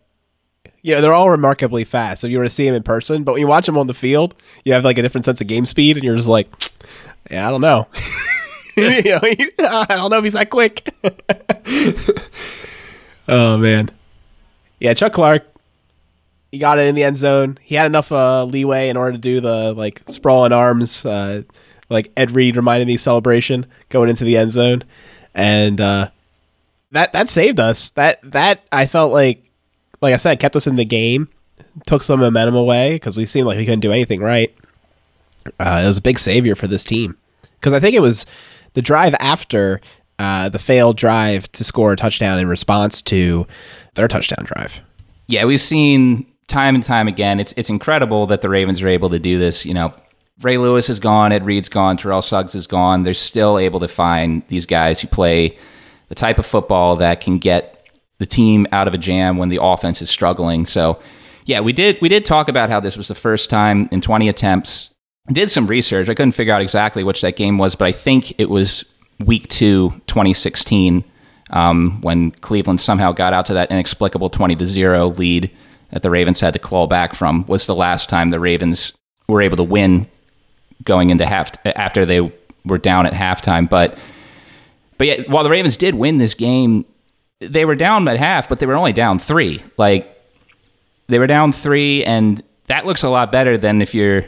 [0.83, 2.25] you know, they're all remarkably fast.
[2.25, 3.95] If you were to see them in person, but when you watch them on the
[3.95, 6.49] field, you have like a different sense of game speed, and you're just like,
[7.31, 7.87] yeah, I don't know.
[8.77, 10.93] you know, he, I don't know if he's that quick.
[13.29, 13.91] oh man,
[14.81, 15.47] yeah, Chuck Clark.
[16.51, 17.59] He got it in the end zone.
[17.63, 21.43] He had enough uh, leeway in order to do the like sprawling arms, uh,
[21.89, 24.85] like Ed Reed reminded me celebration going into the end zone,
[25.35, 26.11] and uh,
[26.91, 27.91] that that saved us.
[27.91, 29.45] That that I felt like,
[30.01, 31.29] like I said, kept us in the game,
[31.87, 34.55] took some momentum away because we seemed like we couldn't do anything right.
[35.59, 37.17] Uh, it was a big savior for this team
[37.61, 38.27] because I think it was
[38.75, 39.81] the drive after
[40.19, 43.47] uh, the failed drive to score a touchdown in response to
[43.95, 44.81] their touchdown drive.
[45.27, 47.41] Yeah, we've seen time and time again.
[47.41, 49.65] It's it's incredible that the Ravens are able to do this.
[49.65, 49.95] You know,
[50.41, 53.03] Ray Lewis is gone, Ed Reed's gone, Terrell Suggs is gone.
[53.03, 55.57] They're still able to find these guys who play
[56.09, 59.63] the type of football that can get the team out of a jam when the
[59.63, 60.67] offense is struggling.
[60.67, 61.01] So,
[61.47, 64.29] yeah, we did we did talk about how this was the first time in 20
[64.29, 64.92] attempts
[65.31, 66.09] did some research.
[66.09, 68.85] I couldn't figure out exactly which that game was, but I think it was
[69.25, 71.05] week two, 2016,
[71.51, 75.51] um, when Cleveland somehow got out to that inexplicable 20 to 0 lead
[75.91, 78.93] that the Ravens had to claw back from, was the last time the Ravens
[79.29, 80.09] were able to win
[80.83, 82.33] going into half after they
[82.65, 83.69] were down at halftime.
[83.69, 83.97] But
[84.99, 86.85] but yet, while the Ravens did win this game,
[87.41, 89.63] they were down at half, but they were only down three.
[89.77, 90.09] Like
[91.09, 94.25] they were down three, and that looks a lot better than if you're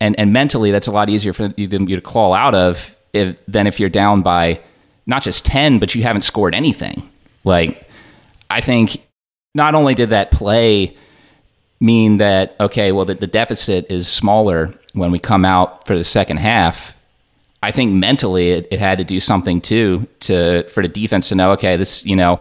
[0.00, 3.66] and and mentally that's a lot easier for you to, claw out of if, than
[3.66, 4.60] if you're down by
[5.06, 7.08] not just 10 but you haven't scored anything.
[7.44, 7.88] Like
[8.50, 9.02] i think
[9.54, 10.96] not only did that play
[11.80, 16.04] mean that okay well the, the deficit is smaller when we come out for the
[16.04, 16.94] second half
[17.62, 21.34] i think mentally it, it had to do something too to for the defense to
[21.34, 22.40] know okay this you know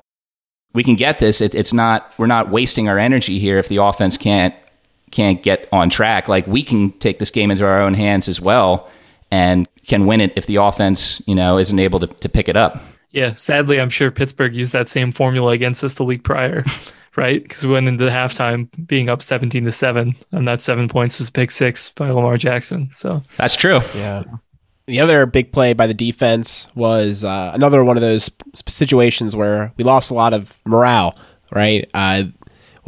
[0.74, 1.42] we can get this.
[1.42, 4.54] It, it's not we're not wasting our energy here if the offense can't
[5.12, 8.40] can't get on track, like we can take this game into our own hands as
[8.40, 8.90] well
[9.32, 12.56] and can win it if the offense, you know, isn't able to, to pick it
[12.56, 12.82] up.
[13.12, 16.64] Yeah, sadly, I'm sure Pittsburgh used that same formula against us the week prior,
[17.16, 17.42] right?
[17.42, 21.18] Because we went into the halftime being up 17 to seven, and that seven points
[21.18, 22.90] was pick six by Lamar Jackson.
[22.94, 23.80] So that's true.
[23.96, 24.24] Yeah.
[24.86, 28.30] The other big play by the defense was uh, another one of those
[28.68, 31.16] situations where we lost a lot of morale,
[31.52, 31.88] right?
[31.94, 32.24] Uh,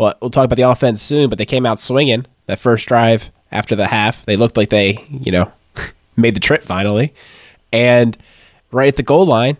[0.01, 3.29] well, we'll talk about the offense soon, but they came out swinging that first drive
[3.51, 4.25] after the half.
[4.25, 5.51] They looked like they, you know,
[6.17, 7.13] made the trip finally.
[7.71, 8.17] And
[8.71, 9.57] right at the goal line,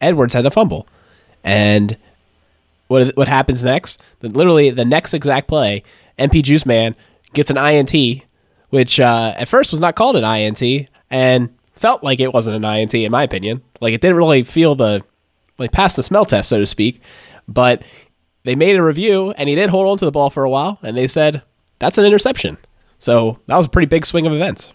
[0.00, 0.88] Edwards had a fumble.
[1.44, 1.98] And
[2.88, 4.00] what what happens next?
[4.22, 5.82] Literally, the next exact play,
[6.18, 6.96] MP Juice Man
[7.34, 8.22] gets an INT,
[8.70, 12.64] which uh, at first was not called an INT and felt like it wasn't an
[12.64, 13.60] INT in my opinion.
[13.82, 15.04] Like it didn't really feel the
[15.58, 17.02] like pass the smell test, so to speak.
[17.46, 17.82] But
[18.44, 20.78] they made a review, and he did hold on to the ball for a while,
[20.82, 21.42] and they said
[21.78, 22.58] that's an interception.
[22.98, 24.70] So that was a pretty big swing of events.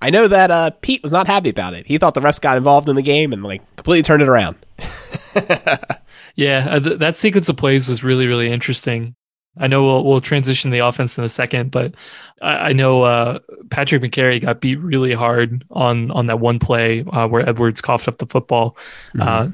[0.00, 1.86] I know that uh, Pete was not happy about it.
[1.86, 4.56] He thought the refs got involved in the game and like completely turned it around.
[6.36, 9.14] yeah, uh, th- that sequence of plays was really really interesting.
[9.58, 11.94] I know we'll we'll transition the offense in a second, but
[12.40, 13.40] I, I know uh,
[13.70, 18.06] Patrick Mekari got beat really hard on on that one play uh, where Edwards coughed
[18.06, 18.76] up the football.
[19.14, 19.52] Mm-hmm.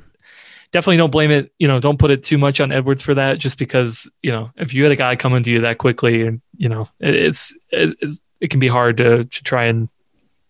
[0.74, 1.52] Definitely don't blame it.
[1.60, 4.50] You know, don't put it too much on Edwards for that, just because you know
[4.56, 7.56] if you had a guy coming to you that quickly, and you know it, it's
[7.70, 7.96] it,
[8.40, 9.88] it can be hard to to try and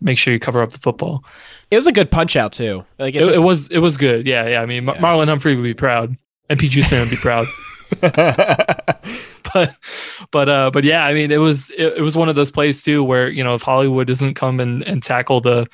[0.00, 1.26] make sure you cover up the football.
[1.70, 2.86] It was a good punch out too.
[2.98, 4.26] Like it, it, just, it was it was good.
[4.26, 4.62] Yeah, yeah.
[4.62, 4.94] I mean, yeah.
[4.94, 6.16] Marlon Humphrey would be proud.
[6.48, 7.46] MP Juice Man would be proud.
[8.00, 9.76] but
[10.30, 12.82] but uh but yeah, I mean it was it, it, was one of those plays
[12.82, 15.68] too where, you know, if Hollywood doesn't come and, and tackle the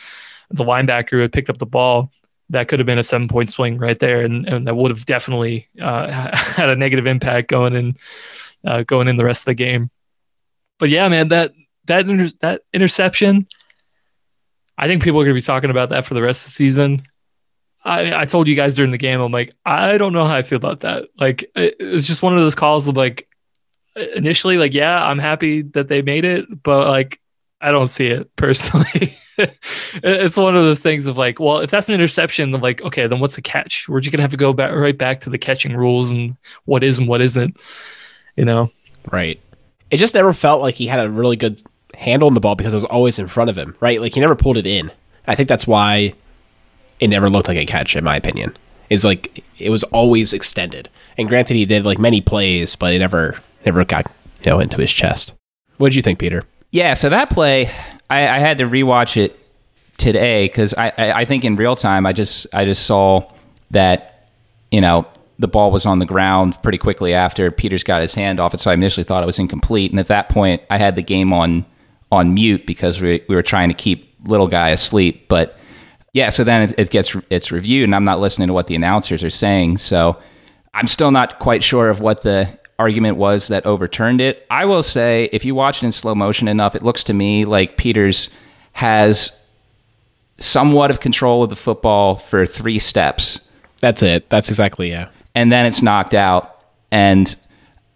[0.51, 2.11] the linebacker who had picked up the ball,
[2.51, 5.07] that could have been a seven point swing right there and, and that would have
[5.07, 7.97] definitely uh, had a negative impact going in
[8.65, 9.91] uh, going in the rest of the game.
[10.79, 11.53] But yeah, man, that
[11.87, 13.47] that inter- that interception
[14.81, 16.53] I think people are going to be talking about that for the rest of the
[16.53, 17.07] season.
[17.85, 20.41] I, I told you guys during the game, I'm like, I don't know how I
[20.41, 21.05] feel about that.
[21.19, 23.29] Like, it's just one of those calls of like,
[23.95, 27.21] initially, like, yeah, I'm happy that they made it, but like,
[27.61, 29.15] I don't see it personally.
[30.03, 33.07] it's one of those things of like, well, if that's an interception, I'm like, okay,
[33.07, 33.88] then what's the catch?
[33.88, 36.83] We're just gonna have to go back right back to the catching rules and what
[36.83, 37.57] is and what isn't,
[38.37, 38.71] you know?
[39.11, 39.40] Right.
[39.90, 41.62] It just never felt like he had a really good
[41.95, 44.01] handle on the ball because it was always in front of him, right?
[44.01, 44.90] Like he never pulled it in.
[45.27, 46.14] I think that's why
[47.01, 48.57] it never looked like a catch, in my opinion.
[48.88, 50.88] Is like it was always extended.
[51.16, 54.11] And granted, he did like many plays, but it never never got
[54.45, 55.33] you know into his chest.
[55.77, 56.45] What did you think, Peter?
[56.73, 57.71] Yeah, so that play,
[58.11, 59.38] I, I had to rewatch it
[59.96, 63.31] today because I, I, I think in real time I just I just saw
[63.70, 64.29] that
[64.70, 65.07] you know
[65.38, 68.61] the ball was on the ground pretty quickly after Peters got his hand off it,
[68.61, 69.90] so I initially thought it was incomplete.
[69.90, 71.64] And at that point, I had the game on
[72.12, 75.29] on mute because we, we were trying to keep little guy asleep.
[75.29, 75.57] But
[76.12, 78.75] yeah, so then it, it gets it's reviewed, and I'm not listening to what the
[78.75, 79.79] announcers are saying.
[79.79, 80.20] So
[80.75, 82.49] I'm still not quite sure of what the
[82.81, 84.47] argument was that overturned it.
[84.51, 87.45] I will say, if you watch it in slow motion enough, it looks to me
[87.45, 88.31] like Peters
[88.73, 89.38] has
[90.38, 93.47] somewhat of control of the football for three steps.
[93.81, 94.31] That's it.
[94.31, 95.11] That's exactly yeah.
[95.35, 97.37] And then it's knocked out, and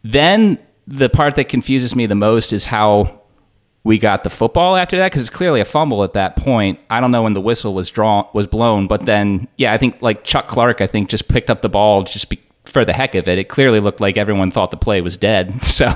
[0.05, 3.23] then the part that confuses me the most is how
[3.85, 6.79] we got the football after that because it's clearly a fumble at that point.
[6.91, 10.01] I don't know when the whistle was drawn was blown, but then yeah, I think
[10.01, 13.15] like Chuck Clark, I think just picked up the ball just be, for the heck
[13.15, 13.39] of it.
[13.39, 15.53] It clearly looked like everyone thought the play was dead.
[15.65, 15.93] So.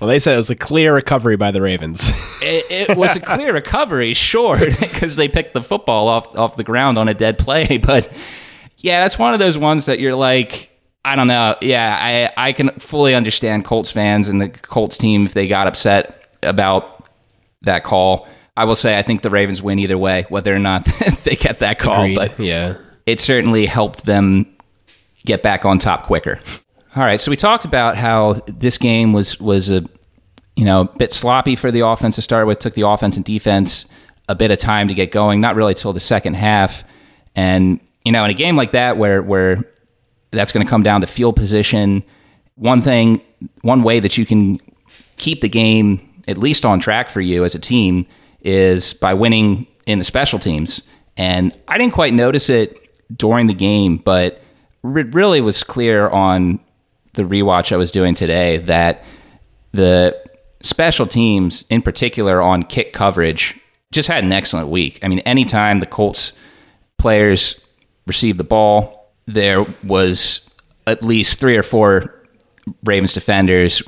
[0.00, 2.08] Well, they said it was a clear recovery by the Ravens.
[2.40, 6.62] it, it, was a clear recovery, sure, because they picked the football off off the
[6.62, 7.78] ground on a dead play.
[7.78, 8.12] But
[8.76, 10.70] yeah, that's one of those ones that you're like,
[11.04, 11.56] I don't know.
[11.60, 15.66] Yeah, I I can fully understand Colts fans and the Colts team if they got
[15.66, 17.08] upset about
[17.62, 18.28] that call.
[18.56, 20.84] I will say I think the Ravens win either way, whether or not
[21.24, 22.02] they get that call.
[22.02, 22.14] Agreed.
[22.14, 24.46] But yeah, it certainly helped them
[25.24, 26.40] get back on top quicker.
[26.96, 29.84] All right, so we talked about how this game was was a
[30.56, 32.58] you know a bit sloppy for the offense to start with.
[32.58, 33.84] Took the offense and defense
[34.28, 35.40] a bit of time to get going.
[35.40, 36.84] Not really till the second half,
[37.36, 39.58] and you know in a game like that where where
[40.30, 42.02] that's going to come down to field position.
[42.56, 43.22] One thing,
[43.62, 44.58] one way that you can
[45.16, 48.06] keep the game at least on track for you as a team
[48.40, 50.82] is by winning in the special teams.
[51.16, 54.40] And I didn't quite notice it during the game, but
[54.84, 56.60] it really was clear on
[57.14, 59.04] the rewatch I was doing today that
[59.72, 60.16] the
[60.62, 63.58] special teams, in particular on kick coverage,
[63.92, 64.98] just had an excellent week.
[65.02, 66.32] I mean, anytime the Colts
[66.98, 67.64] players
[68.06, 70.48] received the ball, there was
[70.86, 72.14] at least three or four
[72.84, 73.82] Ravens defenders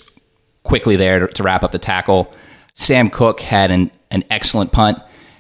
[0.63, 2.33] quickly there to, wrap up the tackle.
[2.75, 4.99] Sam Koch had an, an excellent punt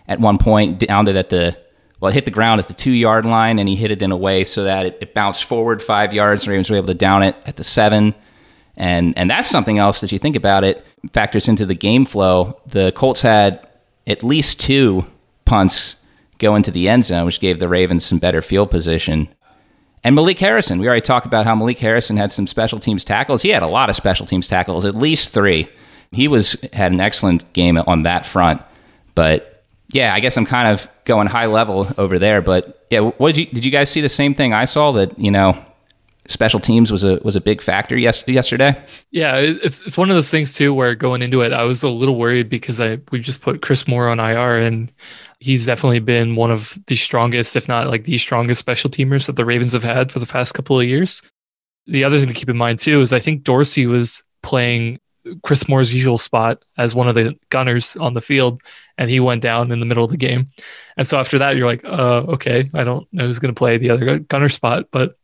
[0.09, 1.57] at one point, downed it at the
[2.01, 4.11] well, it hit the ground at the two yard line, and he hit it in
[4.11, 6.45] a way so that it, it bounced forward five yards.
[6.45, 8.15] The Ravens were able to down it at the seven,
[8.77, 12.61] and and that's something else that you think about it factors into the game flow.
[12.67, 13.67] The Colts had
[14.07, 15.07] at least two
[15.45, 15.97] punts
[16.39, 19.29] go into the end zone, which gave the Ravens some better field position.
[20.03, 23.43] And Malik Harrison, we already talked about how Malik Harrison had some special teams tackles.
[23.43, 25.69] He had a lot of special teams tackles, at least three.
[26.13, 28.63] He was had an excellent game on that front.
[29.15, 29.60] But
[29.93, 32.41] yeah, I guess I'm kind of going high level over there.
[32.43, 35.19] But yeah, what did you did you guys see the same thing I saw that
[35.19, 35.57] you know
[36.31, 38.81] special teams was a was a big factor yes, yesterday.
[39.11, 41.89] Yeah, it's it's one of those things too where going into it, I was a
[41.89, 44.93] little worried because I we just put Chris Moore on IR and
[45.41, 49.37] he's definitely been one of the strongest, if not like the strongest special teamers that
[49.37, 51.23] the Ravens have had for the past couple of years.
[51.87, 55.01] The other thing to keep in mind too is I think Dorsey was playing
[55.43, 58.63] Chris Moore's usual spot as one of the gunners on the field,
[58.99, 60.51] and he went down in the middle of the game.
[60.97, 63.79] And so after that, you're like, uh, okay, I don't know who's going to play
[63.79, 65.17] the other gunner spot, but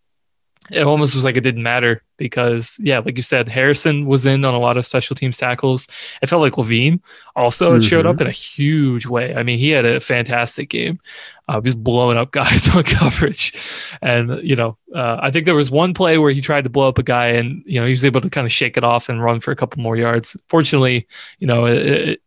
[0.70, 4.44] it almost was like it didn't matter because yeah, like you said, Harrison was in
[4.44, 5.86] on a lot of special teams tackles.
[6.22, 7.00] It felt like Levine
[7.34, 7.80] also mm-hmm.
[7.82, 9.34] showed up in a huge way.
[9.34, 11.00] I mean, he had a fantastic game.
[11.48, 13.54] Uh, just blowing up guys on coverage,
[14.02, 16.88] and you know, uh, I think there was one play where he tried to blow
[16.88, 19.08] up a guy, and you know, he was able to kind of shake it off
[19.08, 20.36] and run for a couple more yards.
[20.48, 21.06] Fortunately,
[21.38, 22.22] you know, it, it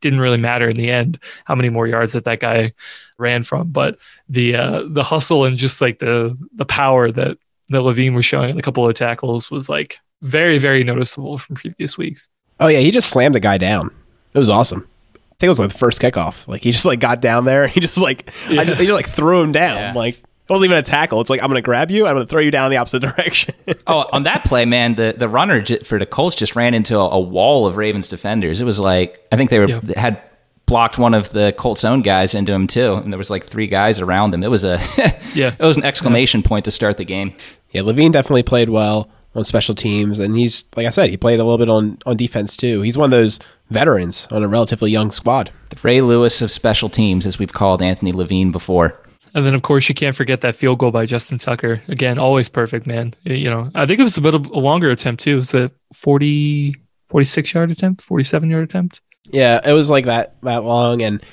[0.00, 2.72] didn't really matter in the end how many more yards that that guy
[3.18, 3.98] ran from, but
[4.28, 7.38] the uh, the hustle and just like the the power that
[7.70, 11.96] that Levine was showing a couple of tackles was like very, very noticeable from previous
[11.96, 12.28] weeks.
[12.58, 13.94] Oh yeah, he just slammed a guy down.
[14.34, 14.86] It was awesome.
[15.14, 16.46] I think it was like the first kickoff.
[16.46, 17.66] Like he just like got down there.
[17.68, 18.60] He just like yeah.
[18.60, 19.76] I just, he just like threw him down.
[19.76, 19.92] Yeah.
[19.94, 21.20] Like it wasn't even a tackle.
[21.20, 22.06] It's like I'm going to grab you.
[22.06, 23.54] I'm going to throw you down in the opposite direction.
[23.86, 27.08] oh, on that play, man, the the runner for the Colts just ran into a,
[27.08, 28.60] a wall of Ravens defenders.
[28.60, 29.80] It was like I think they were yeah.
[29.96, 30.20] had
[30.70, 33.66] blocked one of the Colts own guys into him too, and there was like three
[33.66, 34.44] guys around him.
[34.44, 34.78] It was a
[35.34, 37.34] yeah, it was an exclamation point to start the game.
[37.70, 41.40] Yeah, Levine definitely played well on special teams, and he's like I said, he played
[41.40, 42.82] a little bit on on defense too.
[42.82, 43.38] He's one of those
[43.70, 45.50] veterans on a relatively young squad.
[45.70, 49.00] The Ray Lewis of special teams, as we've called Anthony Levine before.
[49.32, 51.82] And then, of course, you can't forget that field goal by Justin Tucker.
[51.86, 53.14] Again, always perfect, man.
[53.22, 55.34] You know, I think it was a bit of a longer attempt too.
[55.34, 56.74] It was a 40,
[57.08, 59.00] 46 yard attempt, 47 yard attempt.
[59.30, 61.24] Yeah, it was like that that long and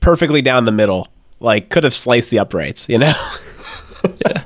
[0.00, 1.08] perfectly down the middle.
[1.40, 3.14] Like could have sliced the uprights, you know?
[4.26, 4.42] yeah.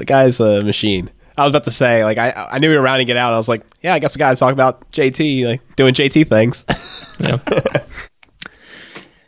[0.00, 1.10] The guy's a machine.
[1.36, 3.34] I was about to say, like, I I knew we were rounding it out.
[3.34, 6.26] I was like, yeah, I guess we got to talk about JT, like doing JT
[6.26, 6.64] things.
[7.20, 7.36] yeah,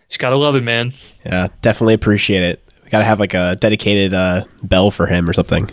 [0.08, 0.94] just gotta love it, man.
[1.26, 2.66] Yeah, definitely appreciate it.
[2.84, 5.70] We gotta have like a dedicated uh, bell for him or something.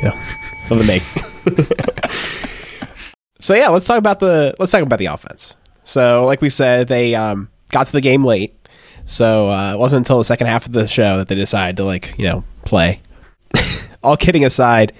[0.00, 0.22] You know,
[0.70, 1.02] love the make.
[3.40, 5.56] so yeah, let's talk about the let's talk about the offense.
[5.82, 8.54] So, like we said, they um, got to the game late.
[9.06, 11.84] So uh, it wasn't until the second half of the show that they decided to
[11.84, 13.00] like you know play
[14.02, 14.92] all kidding aside,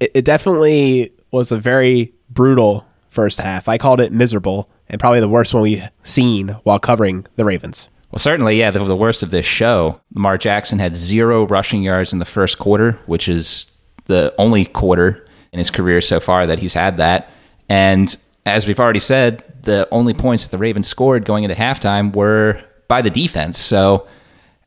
[0.00, 3.68] it, it definitely was a very brutal first half.
[3.68, 7.88] I called it miserable and probably the worst one we've seen while covering the Ravens.
[8.10, 10.00] Well, certainly, yeah, the, the, worst of this show.
[10.14, 13.70] Lamar Jackson had zero rushing yards in the first quarter, which is
[14.06, 17.30] the only quarter in his career so far that he's had that.
[17.68, 18.16] And
[18.46, 22.62] as we've already said, the only points that the Ravens scored going into halftime were
[22.86, 23.58] by the defense.
[23.58, 24.06] So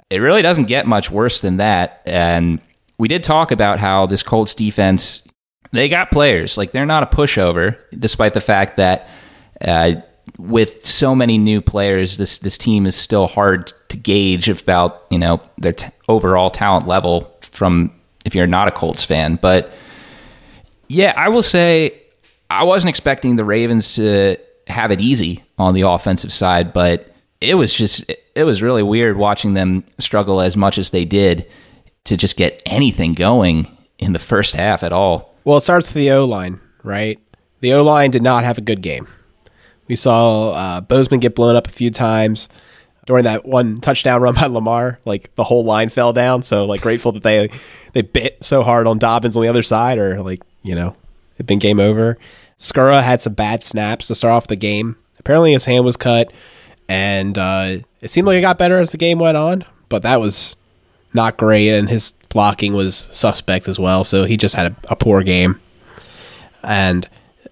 [0.09, 2.01] it really doesn't get much worse than that.
[2.05, 2.59] And
[2.99, 5.23] we did talk about how this Colts defense
[5.71, 9.07] they got players like they're not a pushover, despite the fact that
[9.61, 9.95] uh,
[10.37, 15.17] with so many new players, this this team is still hard to gauge about you
[15.17, 17.91] know their t- overall talent level from
[18.25, 19.35] if you're not a Colts fan.
[19.35, 19.71] But
[20.87, 22.01] yeah, I will say
[22.49, 27.55] I wasn't expecting the Ravens to have it easy on the offensive side, but it
[27.55, 31.45] was just it was really weird watching them struggle as much as they did
[32.05, 35.35] to just get anything going in the first half at all.
[35.43, 37.19] Well, it starts with the O line, right?
[37.61, 39.07] The O line did not have a good game.
[39.87, 42.47] We saw uh, Bozeman get blown up a few times
[43.05, 44.99] during that one touchdown run by Lamar.
[45.03, 46.43] Like the whole line fell down.
[46.43, 47.49] So like grateful that they
[47.93, 50.95] they bit so hard on Dobbins on the other side, or like you know
[51.35, 52.17] it'd been game over.
[52.59, 54.95] Skura had some bad snaps to start off the game.
[55.17, 56.31] Apparently his hand was cut,
[56.87, 59.65] and uh, it seemed like it got better as the game went on.
[59.89, 60.55] But that was
[61.13, 64.03] not great, and his blocking was suspect as well.
[64.03, 65.59] So he just had a, a poor game.
[66.63, 67.09] And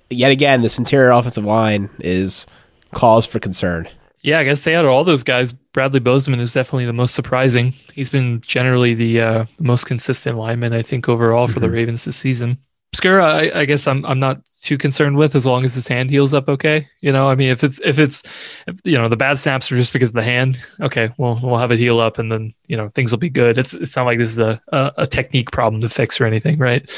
[0.10, 2.46] yet again, this interior offensive line is
[2.94, 3.88] cause for concern.
[4.22, 7.16] Yeah, I guess say out of all those guys, Bradley Bozeman is definitely the most
[7.16, 7.74] surprising.
[7.94, 11.62] He's been generally the, uh, most consistent lineman, I think, overall for mm-hmm.
[11.62, 12.58] the Ravens this season.
[12.96, 16.10] Skura, I, I, guess I'm I'm not too concerned with as long as his hand
[16.10, 16.88] heals up okay.
[17.02, 18.24] You know, I mean, if it's if it's
[18.66, 21.58] if, you know the bad snaps are just because of the hand, okay, well we'll
[21.58, 23.58] have it heal up and then you know things will be good.
[23.58, 26.58] It's it's not like this is a a, a technique problem to fix or anything,
[26.58, 26.90] right?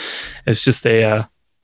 [0.46, 1.24] It's just a uh,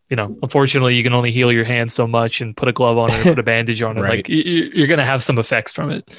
[0.09, 2.97] you know, unfortunately, you can only heal your hand so much and put a glove
[2.97, 4.01] on it put a bandage on it.
[4.01, 4.17] right.
[4.17, 6.15] Like you're going to have some effects from it.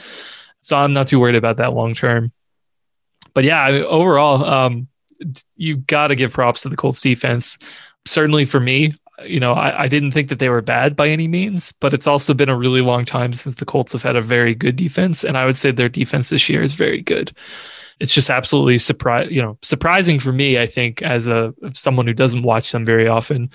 [0.62, 2.32] So I'm not too worried about that long term.
[3.34, 4.88] But yeah, I mean, overall, um,
[5.56, 7.58] you got to give props to the Colts defense.
[8.06, 8.94] Certainly for me,
[9.24, 12.06] you know, I, I, didn't think that they were bad by any means, but it's
[12.06, 15.24] also been a really long time since the Colts have had a very good defense,
[15.24, 17.32] and I would say their defense this year is very good.
[17.98, 20.58] It's just absolutely surprise, you know, surprising for me.
[20.58, 23.50] I think as a someone who doesn't watch them very often,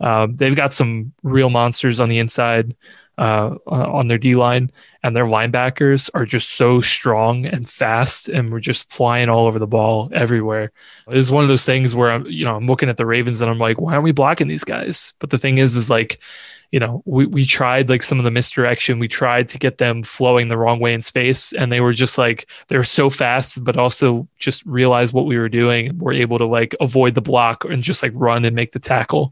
[0.00, 2.74] um, they've got some real monsters on the inside
[3.18, 4.70] uh, on their D line,
[5.02, 9.58] and their linebackers are just so strong and fast, and we're just flying all over
[9.58, 10.72] the ball everywhere.
[11.08, 13.50] It's one of those things where I'm, you know, I'm looking at the Ravens and
[13.50, 15.12] I'm like, why aren't we blocking these guys?
[15.18, 16.18] But the thing is, is like,
[16.72, 18.98] you know, we, we tried like some of the misdirection.
[18.98, 22.18] We tried to get them flowing the wrong way in space, and they were just
[22.18, 25.96] like they were so fast, but also just realized what we were doing.
[25.98, 29.30] We're able to like avoid the block and just like run and make the tackle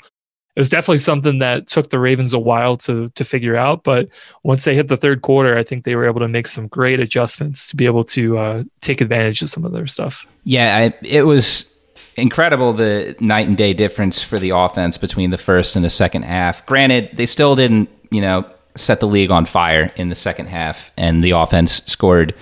[0.55, 3.85] it was definitely something that took the Ravens a while to to figure out.
[3.85, 4.09] But
[4.43, 7.01] once they hit the third quarter, I think they were able to make some great
[7.01, 10.27] adjustments to be able to uh, take advantage of some of their stuff.
[10.45, 11.73] Yeah, I, it was
[12.17, 16.25] incredible the night and day difference for the offense between the first and the second
[16.25, 16.65] half.
[16.67, 18.45] Granted, they still didn't, you know,
[18.77, 22.35] set the league on fire in the second half, and the offense scored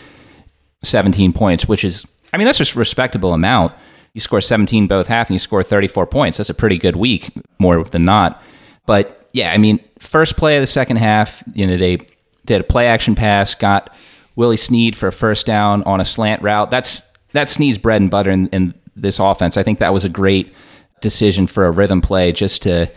[0.82, 3.72] 17 points, which is, I mean, that's just a respectable amount
[4.12, 6.38] you score 17 both half and you score 34 points.
[6.38, 8.42] That's a pretty good week, more than not.
[8.86, 11.98] But yeah, I mean, first play of the second half, you know, they
[12.46, 13.94] did a play action pass, got
[14.36, 16.70] Willie Snead for a first down on a slant route.
[16.70, 17.02] That's
[17.32, 19.56] that's Snead's bread and butter in, in this offense.
[19.56, 20.52] I think that was a great
[21.00, 22.90] decision for a rhythm play just to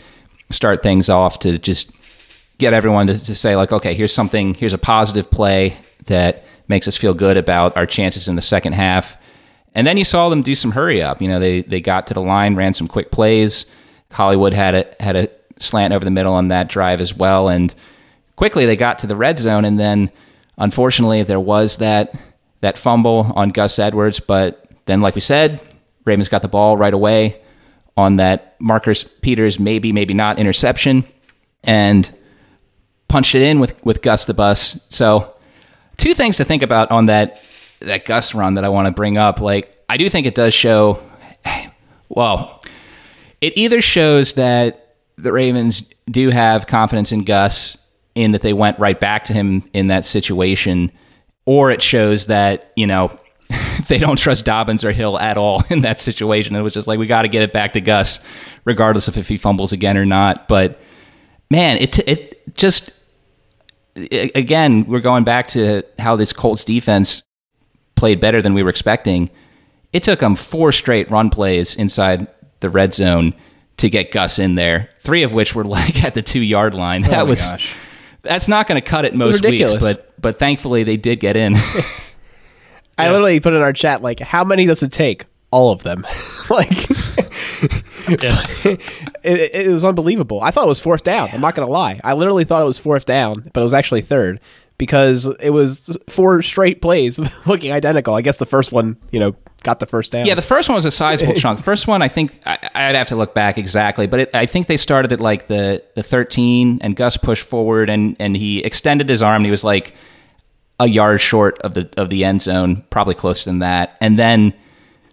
[0.49, 1.95] start things off to just
[2.57, 6.87] get everyone to, to say like, okay, here's something, here's a positive play that makes
[6.87, 9.17] us feel good about our chances in the second half.
[9.75, 11.21] And then you saw them do some hurry up.
[11.21, 13.65] You know, they they got to the line, ran some quick plays.
[14.11, 17.73] Hollywood had a had a slant over the middle on that drive as well, and
[18.35, 19.65] quickly they got to the red zone.
[19.65, 20.11] And then,
[20.57, 22.15] unfortunately, there was that
[22.61, 24.19] that fumble on Gus Edwards.
[24.19, 25.61] But then, like we said,
[26.05, 27.41] Ravens got the ball right away
[27.97, 31.03] on that Marcus Peters maybe maybe not interception,
[31.63, 32.13] and
[33.07, 34.79] punched it in with with Gus the bus.
[34.89, 35.35] So,
[35.97, 37.41] two things to think about on that
[37.83, 39.39] that Gus run that I want to bring up.
[39.39, 41.01] Like, I do think it does show.
[42.09, 42.63] Well,
[43.41, 47.77] it either shows that the Ravens do have confidence in Gus
[48.15, 50.91] in that they went right back to him in that situation,
[51.45, 53.17] or it shows that you know
[53.87, 56.55] they don't trust Dobbins or Hill at all in that situation.
[56.55, 58.19] It was just like we got to get it back to Gus,
[58.65, 60.47] regardless of if he fumbles again or not.
[60.47, 60.79] But
[61.49, 62.91] man, it it just
[63.95, 67.21] again we're going back to how this Colts defense
[68.03, 69.29] played better than we were expecting.
[69.93, 72.27] It took them four straight run plays inside
[72.59, 73.33] the red zone
[73.77, 74.89] to get Gus in there.
[74.99, 77.05] Three of which were like at the two yard line.
[77.05, 77.73] Oh that oh was gosh.
[78.21, 81.37] that's not going to cut it most it weeks, but but thankfully they did get
[81.37, 81.55] in.
[82.97, 85.23] I literally put in our chat like, how many does it take?
[85.49, 86.01] All of them.
[86.49, 86.89] like,
[88.09, 88.81] it,
[89.23, 90.41] it, was unbelievable.
[90.41, 91.29] I thought it was fourth down.
[91.31, 92.01] I'm not going to lie.
[92.03, 94.41] I literally thought it was fourth down, but it was actually third
[94.77, 98.15] because it was four straight plays looking identical.
[98.15, 100.25] I guess the first one, you know, got the first down.
[100.25, 101.59] Yeah, the first one was a sizable chunk.
[101.59, 104.67] First one, I think I, would have to look back exactly, but it, I think
[104.67, 109.09] they started at like the the 13, and Gus pushed forward and and he extended
[109.09, 109.37] his arm.
[109.37, 109.93] and He was like
[110.79, 114.53] a yard short of the of the end zone, probably closer than that, and then.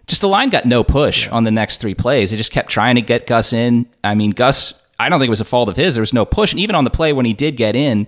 [0.07, 1.31] Just the line got no push yeah.
[1.31, 2.31] on the next three plays.
[2.31, 3.87] They just kept trying to get Gus in.
[4.03, 5.95] I mean, Gus, I don't think it was a fault of his.
[5.95, 6.51] There was no push.
[6.51, 8.07] And even on the play when he did get in,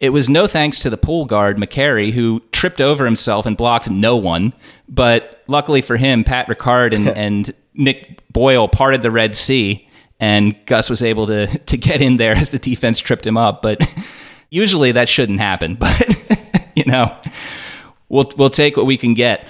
[0.00, 3.88] it was no thanks to the pool guard, Mekari, who tripped over himself and blocked
[3.88, 4.52] no one.
[4.88, 9.88] But luckily for him, Pat Ricard and, and Nick Boyle parted the Red Sea,
[10.20, 13.62] and Gus was able to, to get in there as the defense tripped him up.
[13.62, 13.86] But
[14.50, 15.76] usually that shouldn't happen.
[15.76, 16.16] But,
[16.74, 17.16] you know,
[18.08, 19.44] we'll, we'll take what we can get.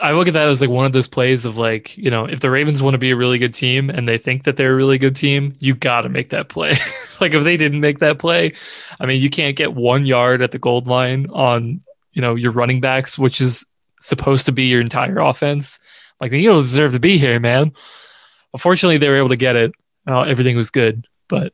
[0.00, 2.40] I look at that as like one of those plays of like, you know, if
[2.40, 4.76] the Ravens want to be a really good team and they think that they're a
[4.76, 6.74] really good team, you got to make that play.
[7.20, 8.52] like if they didn't make that play,
[8.98, 11.82] I mean, you can't get one yard at the gold line on,
[12.12, 13.66] you know, your running backs, which is
[14.00, 15.78] supposed to be your entire offense.
[16.20, 17.72] Like you don't deserve to be here, man.
[18.54, 19.72] Unfortunately, they were able to get it.
[20.06, 21.52] Uh, everything was good, but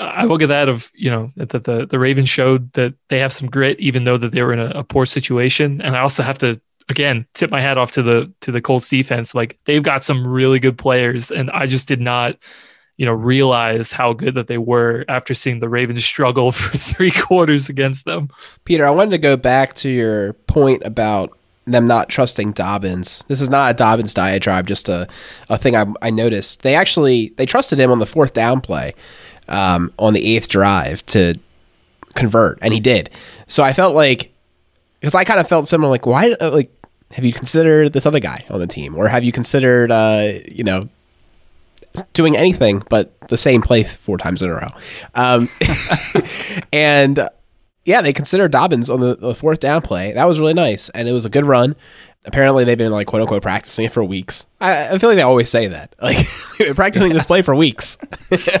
[0.00, 3.20] I look at that of you know that the, the the Ravens showed that they
[3.20, 5.80] have some grit, even though that they were in a, a poor situation.
[5.80, 8.88] And I also have to again tip my hat off to the to the Colts
[8.88, 9.34] defense.
[9.34, 12.36] Like they've got some really good players, and I just did not,
[12.96, 17.10] you know, realize how good that they were after seeing the Ravens struggle for three
[17.10, 18.28] quarters against them.
[18.64, 21.36] Peter, I wanted to go back to your point about
[21.66, 23.22] them not trusting Dobbins.
[23.28, 25.06] This is not a Dobbins diatribe, just a,
[25.50, 26.62] a thing I, I noticed.
[26.62, 28.94] They actually they trusted him on the fourth down play
[29.48, 31.38] um, on the eighth drive to
[32.14, 33.10] convert, and he did.
[33.46, 34.32] So I felt like
[35.00, 35.90] because I kind of felt similar.
[35.90, 36.36] Like, why?
[36.40, 36.70] Like,
[37.12, 40.64] have you considered this other guy on the team, or have you considered, uh, you
[40.64, 40.88] know,
[42.12, 44.70] doing anything but the same play four times in a row?
[45.14, 45.48] Um,
[46.72, 47.30] and uh,
[47.88, 50.12] yeah, they considered Dobbins on the, the fourth down play.
[50.12, 51.74] That was really nice, and it was a good run.
[52.26, 54.44] Apparently, they've been like quote unquote practicing it for weeks.
[54.60, 56.26] I, I feel like they always say that, like
[56.74, 57.96] practicing this play for weeks.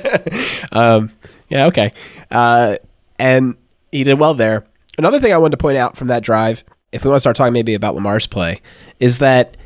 [0.72, 1.10] um,
[1.50, 1.92] yeah, okay,
[2.30, 2.76] uh,
[3.18, 3.56] and
[3.92, 4.64] he did well there.
[4.96, 7.36] Another thing I wanted to point out from that drive, if we want to start
[7.36, 8.60] talking maybe about Lamar's play,
[8.98, 9.56] is that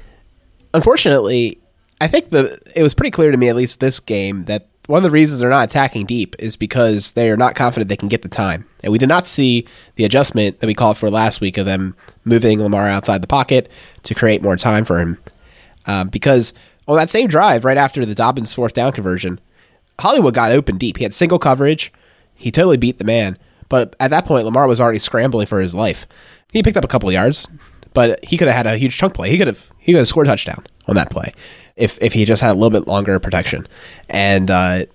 [0.74, 1.60] unfortunately,
[2.00, 4.98] I think the it was pretty clear to me at least this game that one
[4.98, 8.08] of the reasons they're not attacking deep is because they are not confident they can
[8.08, 8.66] get the time.
[8.82, 11.94] And we did not see the adjustment that we called for last week of them
[12.24, 13.70] moving Lamar outside the pocket
[14.02, 15.18] to create more time for him.
[15.86, 16.52] Um, because
[16.88, 19.40] on that same drive, right after the Dobbins fourth down conversion,
[20.00, 20.96] Hollywood got open deep.
[20.96, 21.92] He had single coverage.
[22.34, 23.38] He totally beat the man.
[23.68, 26.06] But at that point, Lamar was already scrambling for his life.
[26.52, 27.48] He picked up a couple of yards,
[27.94, 29.30] but he could have had a huge chunk play.
[29.30, 31.32] He could have he could have scored a touchdown on that play
[31.76, 33.66] if if he just had a little bit longer protection.
[34.08, 34.86] And uh,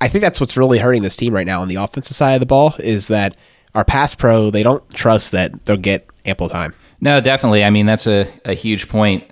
[0.00, 2.40] I think that's what's really hurting this team right now on the offensive side of
[2.40, 3.36] the ball is that
[3.74, 6.74] our pass pro they don't trust that they'll get ample time.
[7.00, 7.64] No, definitely.
[7.64, 9.24] I mean, that's a, a huge point.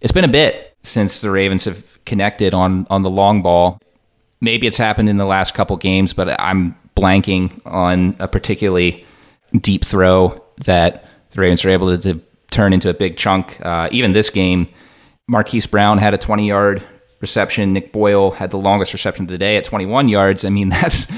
[0.00, 3.78] It's been a bit since the Ravens have connected on, on the long ball.
[4.40, 9.04] Maybe it's happened in the last couple games, but I'm blanking on a particularly
[9.60, 12.20] deep throw that the Ravens were able to, to
[12.50, 13.58] turn into a big chunk.
[13.64, 14.68] Uh, even this game,
[15.26, 16.82] Marquise Brown had a 20 yard
[17.20, 17.72] reception.
[17.72, 20.44] Nick Boyle had the longest reception of the day at 21 yards.
[20.44, 21.10] I mean, that's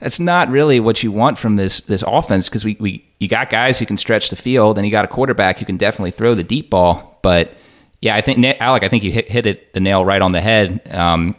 [0.00, 3.50] that's not really what you want from this this offense because we, we you got
[3.50, 6.34] guys who can stretch the field and you got a quarterback who can definitely throw
[6.34, 7.18] the deep ball.
[7.22, 7.52] But
[8.00, 10.40] yeah, I think Alec, I think you hit, hit it the nail right on the
[10.40, 10.82] head.
[10.92, 11.36] Um,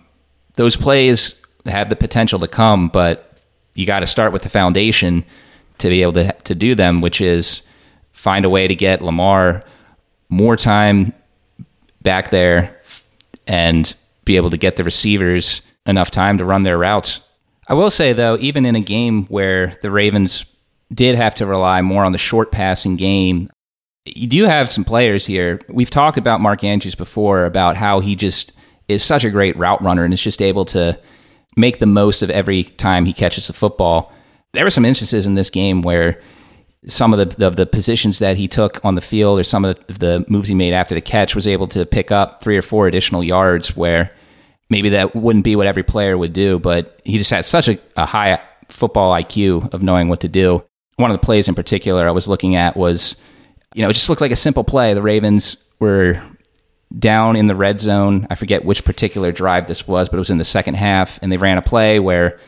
[0.55, 3.32] those plays have the potential to come, but
[3.75, 5.25] you got to start with the foundation
[5.79, 7.63] to be able to to do them, which is
[8.11, 9.63] find a way to get Lamar
[10.29, 11.13] more time
[12.01, 12.79] back there
[13.47, 13.93] and
[14.25, 17.21] be able to get the receivers enough time to run their routes.
[17.67, 20.45] I will say though, even in a game where the Ravens
[20.93, 23.49] did have to rely more on the short passing game,
[24.05, 25.59] you do have some players here.
[25.69, 28.53] We've talked about Mark Andrews before about how he just
[28.87, 30.99] is such a great route runner and is just able to
[31.55, 34.11] make the most of every time he catches the football.
[34.53, 36.21] There were some instances in this game where
[36.87, 39.79] some of the, of the positions that he took on the field or some of
[39.87, 42.87] the, moves he made after the catch was able to pick up three or four
[42.87, 44.11] additional yards where
[44.69, 47.79] maybe that wouldn't be what every player would do, but he just had such a,
[47.95, 50.63] a high football IQ of knowing what to do.
[50.97, 53.15] One of the plays in particular I was looking at was,
[53.73, 54.93] you know, it just looked like a simple play.
[54.93, 56.21] The Ravens were
[56.97, 58.27] down in the red zone.
[58.29, 61.31] I forget which particular drive this was, but it was in the second half, and
[61.31, 62.39] they ran a play where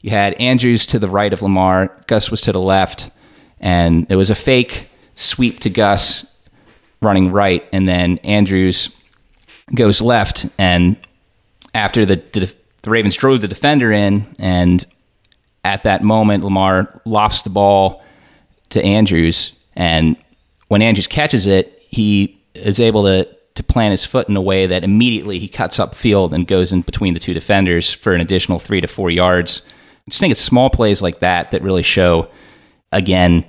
[0.00, 3.10] you had Andrews to the right of Lamar, Gus was to the left,
[3.60, 6.36] and it was a fake sweep to Gus
[7.02, 8.96] running right, and then Andrews
[9.74, 10.96] goes left, and
[11.74, 12.22] after the
[12.82, 14.86] the Ravens drove the defender in, and
[15.64, 18.02] at that moment, Lamar lofts the ball
[18.70, 20.16] to Andrews, and
[20.68, 23.28] when Andrews catches it, he is able to
[23.60, 26.72] to plant his foot in a way that immediately he cuts up field and goes
[26.72, 29.62] in between the two defenders for an additional three to four yards.
[29.66, 32.28] I just think it's small plays like that that really show,
[32.90, 33.46] again,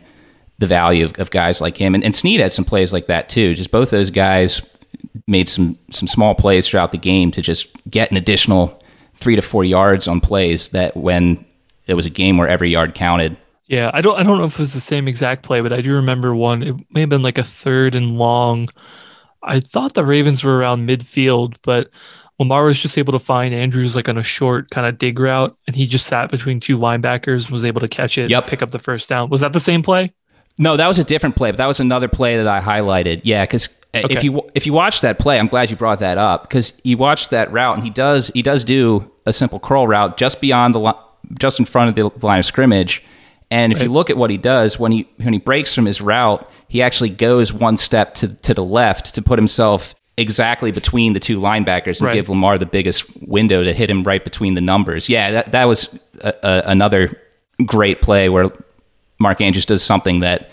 [0.60, 1.96] the value of, of guys like him.
[1.96, 3.56] And, and Snead had some plays like that too.
[3.56, 4.62] Just both those guys
[5.28, 8.82] made some some small plays throughout the game to just get an additional
[9.16, 11.46] three to four yards on plays that when
[11.88, 13.38] it was a game where every yard counted.
[13.68, 15.80] Yeah, I don't I don't know if it was the same exact play, but I
[15.80, 16.64] do remember one.
[16.64, 18.70] It may have been like a third and long.
[19.44, 21.90] I thought the Ravens were around midfield, but
[22.40, 25.56] Lamar was just able to find Andrews like on a short kind of dig route,
[25.68, 28.48] and he just sat between two linebackers and was able to catch it, yep.
[28.48, 29.30] pick up the first down.
[29.30, 30.14] Was that the same play?
[30.58, 33.22] No, that was a different play, but that was another play that I highlighted.
[33.24, 34.14] Yeah, because uh, okay.
[34.14, 36.98] if you if you watch that play, I'm glad you brought that up because you
[36.98, 40.76] watched that route, and he does he does do a simple curl route just beyond
[40.76, 40.96] the
[41.40, 43.04] just in front of the line of scrimmage.
[43.52, 43.86] And if right.
[43.86, 46.82] you look at what he does when he when he breaks from his route, he
[46.82, 51.40] actually goes one step to to the left to put himself exactly between the two
[51.40, 52.14] linebackers and right.
[52.14, 55.10] give Lamar the biggest window to hit him right between the numbers.
[55.10, 57.22] Yeah, that that was a, a, another
[57.66, 58.52] great play where
[59.20, 60.50] Mark Andrews does something that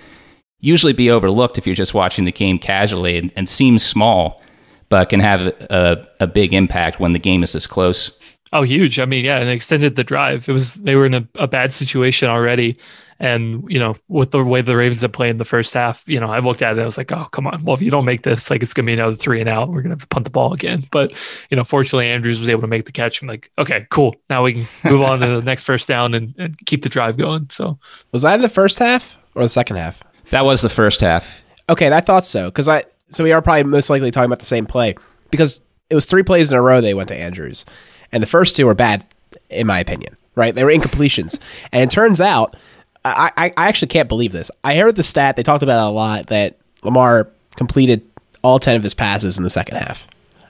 [0.61, 4.43] usually be overlooked if you're just watching the game casually and, and seems small,
[4.89, 8.19] but can have a, a big impact when the game is this close.
[8.53, 8.99] Oh, huge!
[8.99, 10.49] I mean, yeah, and extended the drive.
[10.49, 12.79] It was they were in a, a bad situation already,
[13.21, 16.21] and you know, with the way the Ravens have played in the first half, you
[16.21, 16.73] know, I looked at it.
[16.73, 17.65] And I was like, oh, come on.
[17.65, 19.69] Well, if you don't make this, like, it's gonna be another three and out.
[19.69, 20.87] We're gonna have to punt the ball again.
[20.91, 21.13] But
[21.51, 23.21] you know, fortunately, Andrews was able to make the catch.
[23.21, 24.15] I'm like, okay, cool.
[24.31, 27.17] Now we can move on to the next first down and, and keep the drive
[27.17, 27.49] going.
[27.51, 27.79] So
[28.13, 30.03] was that in the first half or the second half?
[30.31, 31.43] That was the first half.
[31.69, 34.45] Okay, I thought so because I so we are probably most likely talking about the
[34.45, 34.95] same play
[35.31, 37.65] because it was three plays in a row they went to Andrews,
[38.13, 39.05] and the first two were bad
[39.51, 40.17] in my opinion.
[40.35, 41.39] Right, they were incompletions,
[41.73, 42.57] and it turns out
[43.05, 44.51] I, I, I actually can't believe this.
[44.63, 48.03] I heard the stat they talked about it a lot that Lamar completed
[48.43, 50.07] all ten of his passes in the second half,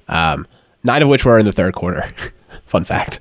[0.08, 0.46] um,
[0.84, 2.12] nine of which were in the third quarter.
[2.66, 3.20] Fun fact,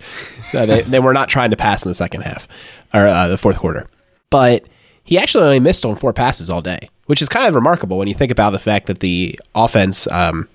[0.51, 2.47] so they they were not trying to pass in the second half
[2.93, 3.85] or uh, the fourth quarter,
[4.29, 4.65] but
[5.03, 8.09] he actually only missed on four passes all day, which is kind of remarkable when
[8.09, 10.49] you think about the fact that the offense um,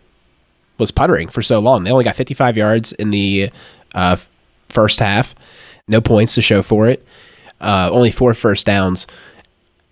[0.78, 1.84] was puttering for so long.
[1.84, 3.50] They only got 55 yards in the
[3.94, 4.16] uh,
[4.68, 5.34] first half,
[5.88, 7.06] no points to show for it,
[7.60, 9.06] uh, only four first downs.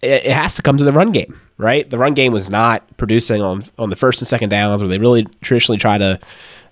[0.02, 1.88] It, it, has to come to the run game, right?
[1.88, 4.98] The run game was not producing on on the first and second downs where they
[4.98, 6.18] really traditionally try to,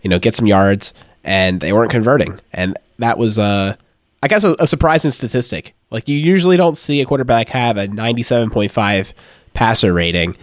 [0.03, 0.95] you know, get some yards,
[1.25, 3.77] and they weren't converting, and that was uh
[4.23, 5.75] I guess a, a, surprising statistic.
[5.91, 9.13] Like you usually don't see a quarterback have a 97.5
[9.55, 10.37] passer rating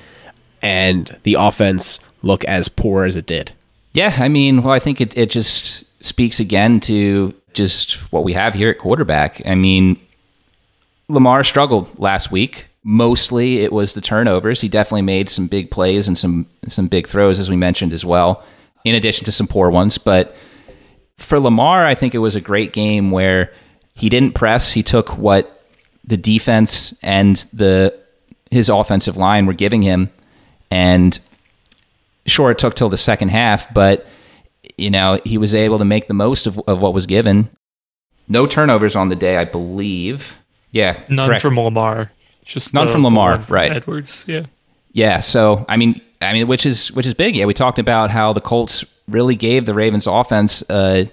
[0.61, 3.51] and the offense look as poor as it did.
[3.93, 8.33] Yeah, I mean, well, I think it, it just speaks again to just what we
[8.33, 9.41] have here at quarterback.
[9.45, 9.97] I mean,
[11.07, 12.65] Lamar struggled last week.
[12.83, 14.59] Mostly it was the turnovers.
[14.59, 18.03] He definitely made some big plays and some some big throws as we mentioned as
[18.03, 18.43] well,
[18.83, 20.35] in addition to some poor ones, but
[21.17, 23.51] for Lamar, I think it was a great game where
[23.93, 24.71] he didn't press.
[24.71, 25.63] He took what
[26.03, 27.97] the defense and the
[28.51, 30.09] his offensive line were giving him,
[30.69, 31.19] and
[32.25, 34.05] sure, it took till the second half, but
[34.77, 37.49] you know he was able to make the most of, of what was given.
[38.27, 40.39] No turnovers on the day, I believe.
[40.71, 41.41] Yeah, none correct.
[41.41, 42.11] from Lamar.
[42.43, 43.71] Just none the, from Lamar, right?
[43.71, 44.45] Edwards, yeah,
[44.91, 45.21] yeah.
[45.21, 47.35] So I mean, I mean, which is which is big.
[47.35, 51.09] Yeah, we talked about how the Colts really gave the Ravens offense a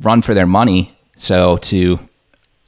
[0.00, 0.96] run for their money.
[1.16, 1.98] So to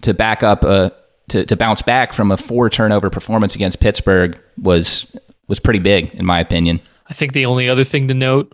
[0.02, 0.92] to back up a
[1.28, 5.16] to, to bounce back from a four turnover performance against Pittsburgh was
[5.48, 6.80] was pretty big in my opinion.
[7.08, 8.52] I think the only other thing to note,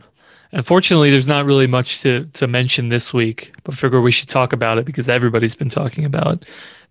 [0.52, 4.28] unfortunately, there's not really much to to mention this week, but I figure we should
[4.28, 6.44] talk about it because everybody's been talking about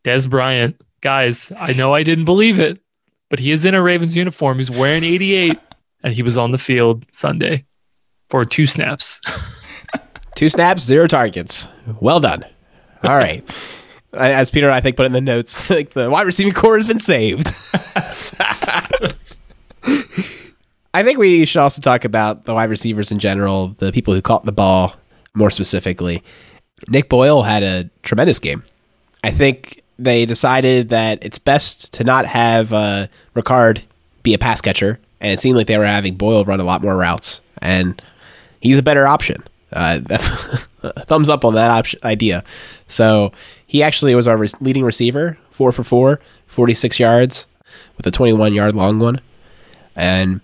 [0.04, 0.80] Dez Bryant.
[1.02, 2.82] Guys, I know I didn't believe it,
[3.30, 4.58] but he is in a Ravens uniform.
[4.58, 5.58] He's wearing 88,
[6.04, 7.66] and he was on the field Sunday
[8.30, 9.22] for two snaps.
[10.36, 11.68] two snaps, zero targets.
[12.02, 12.44] Well done.
[13.04, 13.48] All right.
[14.14, 17.00] As Peter, I think, put in the notes, like the wide receiving core has been
[17.00, 17.54] saved.
[20.94, 24.22] I think we should also talk about the wide receivers in general, the people who
[24.22, 24.96] caught the ball
[25.34, 26.24] more specifically.
[26.88, 28.64] Nick Boyle had a tremendous game.
[29.24, 33.82] I think they decided that it's best to not have uh, Ricard
[34.24, 36.82] be a pass catcher, and it seemed like they were having Boyle run a lot
[36.82, 38.02] more routes, and
[38.62, 39.44] he's a better option.
[39.72, 40.00] Uh,
[41.06, 42.44] thumbs up on that option, idea.
[42.88, 43.32] So
[43.68, 47.46] he actually was our re- leading receiver, four for four, 46 yards
[47.96, 49.22] with a 21 yard long one.
[49.96, 50.42] And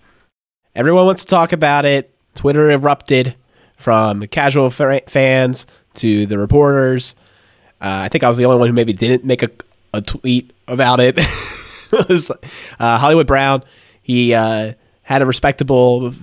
[0.76, 2.14] everyone wants to talk about it.
[2.36, 3.36] Twitter erupted
[3.78, 5.66] from casual fans
[5.96, 7.16] to the reporters.
[7.82, 9.50] Uh, I think I was the only one who maybe didn't make a,
[9.94, 11.16] a tweet about it.
[11.18, 12.32] it was
[12.80, 13.64] uh, Hollywood Brown.
[14.02, 14.74] He uh,
[15.04, 16.14] had a respectable,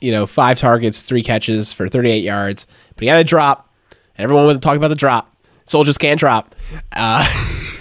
[0.00, 3.68] you know, five targets, three catches for 38 yards, but he had a drop.
[4.16, 5.30] And everyone wanted to talk about the drop
[5.70, 6.54] soldiers can't drop.
[6.92, 7.24] Uh,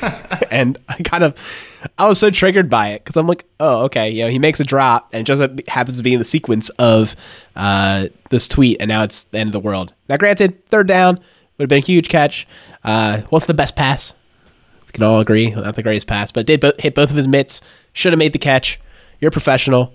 [0.52, 1.36] and I kind of,
[1.98, 4.60] I was so triggered by it because I'm like, oh, okay, you know, he makes
[4.60, 7.16] a drop and it just happens to be in the sequence of
[7.56, 9.94] uh, this tweet, and now it's the end of the world.
[10.08, 11.16] Now, granted, third down
[11.58, 12.48] would have been a huge catch.
[12.84, 14.14] Uh, what's the best pass?
[14.88, 17.28] We can all agree, not the greatest pass, but did bo- hit both of his
[17.28, 17.62] mitts.
[17.94, 18.80] Should have made the catch.
[19.20, 19.94] You're a professional.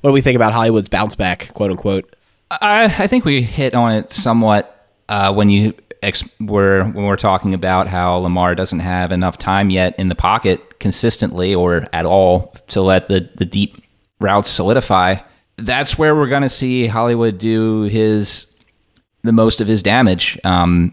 [0.00, 2.14] What do we think about Hollywood's bounce back, quote unquote?
[2.50, 7.16] I, I think we hit on it somewhat uh, when you ex- we're when we're
[7.16, 12.06] talking about how Lamar doesn't have enough time yet in the pocket consistently or at
[12.06, 13.76] all to let the the deep
[14.20, 15.16] routes solidify.
[15.56, 18.46] That's where we're going to see Hollywood do his
[19.22, 20.38] the most of his damage.
[20.44, 20.92] Um,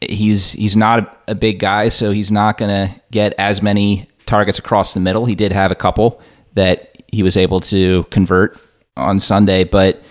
[0.00, 4.08] he's he's not a, a big guy, so he's not going to get as many
[4.26, 5.26] targets across the middle.
[5.26, 6.20] He did have a couple
[6.54, 8.58] that he was able to convert
[8.96, 10.02] on Sunday, but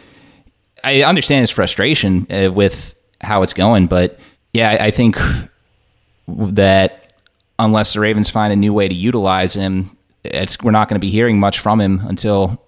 [0.84, 3.88] I understand his frustration uh, with how it's going.
[3.88, 4.20] But
[4.54, 5.18] yeah, I, think
[6.28, 7.14] that
[7.60, 11.06] unless the Ravens find a new way to utilize him, it's we're not going to
[11.06, 12.62] be hearing much from him until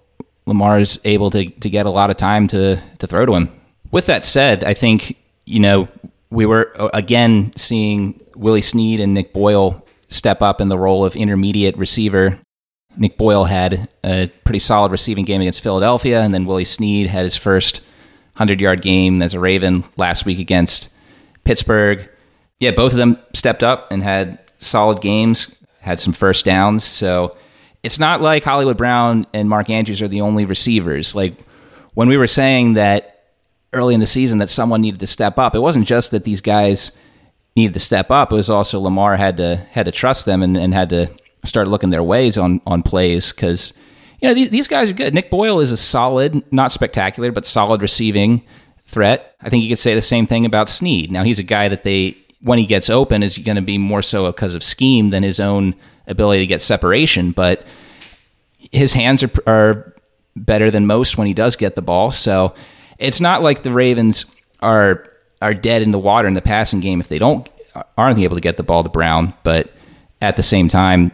[0.46, 3.52] Lamar is able to to get a lot of time to to throw to him.
[3.90, 5.88] With that said, I think you know
[6.30, 11.04] we were uh, again seeing Willie Snead and Nick Boyle step up in the role
[11.04, 12.38] of intermediate receiver.
[12.96, 17.24] Nick Boyle had a pretty solid receiving game against Philadelphia, and then Willie Snead had
[17.24, 17.82] his first
[18.34, 20.88] 100 yard game as a Raven last week against
[21.44, 22.08] Pittsburgh.
[22.58, 26.84] Yeah, both of them stepped up and had solid games, had some first downs.
[26.84, 27.36] So
[27.82, 31.14] it's not like Hollywood Brown and Mark Andrews are the only receivers.
[31.14, 31.34] Like
[31.94, 33.24] when we were saying that
[33.72, 36.40] early in the season that someone needed to step up, it wasn't just that these
[36.40, 36.92] guys
[37.56, 38.32] needed to step up.
[38.32, 41.10] It was also Lamar had to had to trust them and, and had to
[41.44, 43.72] start looking their ways on on plays because
[44.20, 45.14] you know these, these guys are good.
[45.14, 48.42] Nick Boyle is a solid, not spectacular, but solid receiving
[48.86, 49.34] threat.
[49.40, 51.10] I think you could say the same thing about Snead.
[51.10, 54.02] Now he's a guy that they when he gets open is going to be more
[54.02, 55.74] so because of scheme than his own
[56.06, 57.64] ability to get separation, but
[58.58, 59.94] his hands are, are
[60.36, 62.12] better than most when he does get the ball.
[62.12, 62.54] So
[62.98, 64.26] it's not like the Ravens
[64.60, 65.04] are
[65.42, 67.48] are dead in the water in the passing game if they don't
[67.96, 69.34] aren't able to get the ball to Brown.
[69.42, 69.72] But
[70.20, 71.12] at the same time,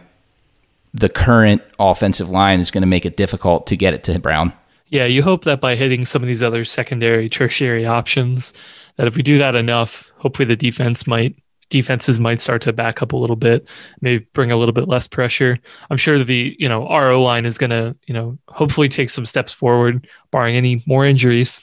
[0.93, 4.53] the current offensive line is going to make it difficult to get it to Brown.
[4.89, 8.53] Yeah, you hope that by hitting some of these other secondary, tertiary options,
[8.95, 11.35] that if we do that enough, hopefully the defense might
[11.69, 13.65] defenses might start to back up a little bit,
[13.99, 15.59] maybe bring a little bit less pressure.
[15.89, 19.25] I'm sure the you know RO line is going to you know hopefully take some
[19.25, 21.61] steps forward, barring any more injuries.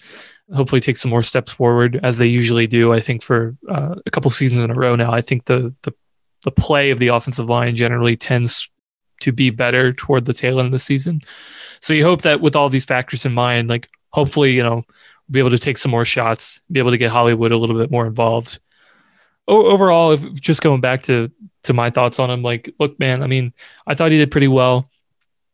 [0.54, 2.92] Hopefully, take some more steps forward as they usually do.
[2.92, 5.94] I think for uh, a couple seasons in a row now, I think the the
[6.42, 8.68] the play of the offensive line generally tends
[9.24, 11.20] to be better toward the tail end of the season.
[11.80, 14.84] So you hope that with all these factors in mind, like hopefully you know
[15.30, 17.90] be able to take some more shots, be able to get Hollywood a little bit
[17.90, 18.58] more involved
[19.46, 21.30] overall, if just going back to
[21.64, 23.52] to my thoughts on him, like, look, man, I mean,
[23.86, 24.90] I thought he did pretty well.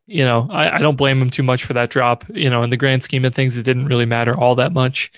[0.07, 2.25] You know, I, I don't blame him too much for that drop.
[2.35, 5.13] You know, in the grand scheme of things, it didn't really matter all that much.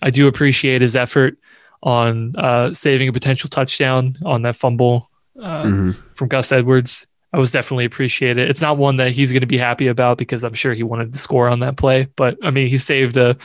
[0.00, 1.38] I do appreciate his effort
[1.82, 5.10] on uh, saving a potential touchdown on that fumble
[5.40, 5.90] uh, mm-hmm.
[6.14, 7.08] from Gus Edwards.
[7.32, 8.50] I was definitely appreciate it.
[8.50, 11.12] It's not one that he's going to be happy about because I'm sure he wanted
[11.12, 13.36] to score on that play, but I mean, he saved a,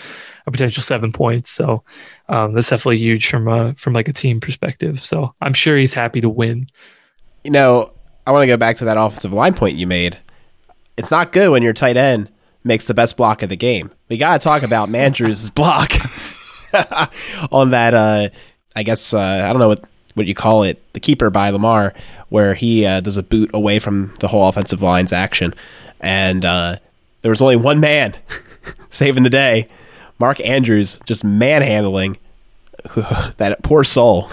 [0.46, 1.52] a potential seven points.
[1.52, 1.84] So
[2.28, 5.00] um, that's definitely huge from a, from like a team perspective.
[5.00, 6.68] So I'm sure he's happy to win.
[7.46, 7.94] You know,
[8.26, 10.18] I want to go back to that offensive line point you made.
[10.98, 12.30] It's not good when your tight end
[12.66, 13.92] makes the best block of the game.
[14.10, 15.92] We got to talk about Mandrews' block
[17.54, 17.94] on that.
[17.94, 18.30] Uh,
[18.76, 19.86] I guess uh, I don't know what
[20.18, 21.94] what you call it, the keeper by Lamar,
[22.30, 25.54] where he uh, does a boot away from the whole offensive line's action,
[26.00, 26.78] and uh,
[27.22, 28.16] there was only one man
[28.90, 29.68] saving the day,
[30.20, 32.18] Mark Andrews, just manhandling
[33.38, 34.30] that poor soul.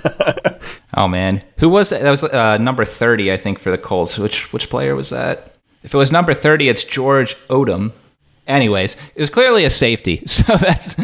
[0.94, 2.02] oh man, who was that?
[2.02, 4.18] That was uh, number thirty, I think, for the Colts.
[4.18, 5.56] Which which player was that?
[5.82, 7.92] If it was number thirty, it's George Odum.
[8.46, 10.96] Anyways, it was clearly a safety, so that's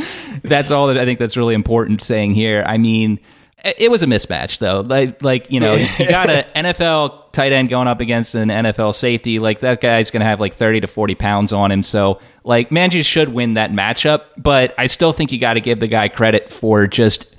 [0.43, 2.65] that's all that I think that's really important saying here.
[2.67, 3.21] I mean,
[3.65, 4.81] it was a mismatch though.
[4.81, 8.95] Like like you know, you got an NFL tight end going up against an NFL
[8.95, 9.39] safety.
[9.39, 11.83] Like that guy's going to have like 30 to 40 pounds on him.
[11.83, 15.81] So like Manji should win that matchup, but I still think you got to give
[15.81, 17.35] the guy credit for just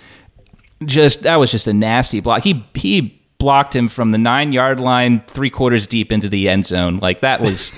[0.86, 2.43] just that was just a nasty block.
[2.43, 6.97] He he blocked him from the 9-yard line 3 quarters deep into the end zone.
[6.97, 7.72] Like that was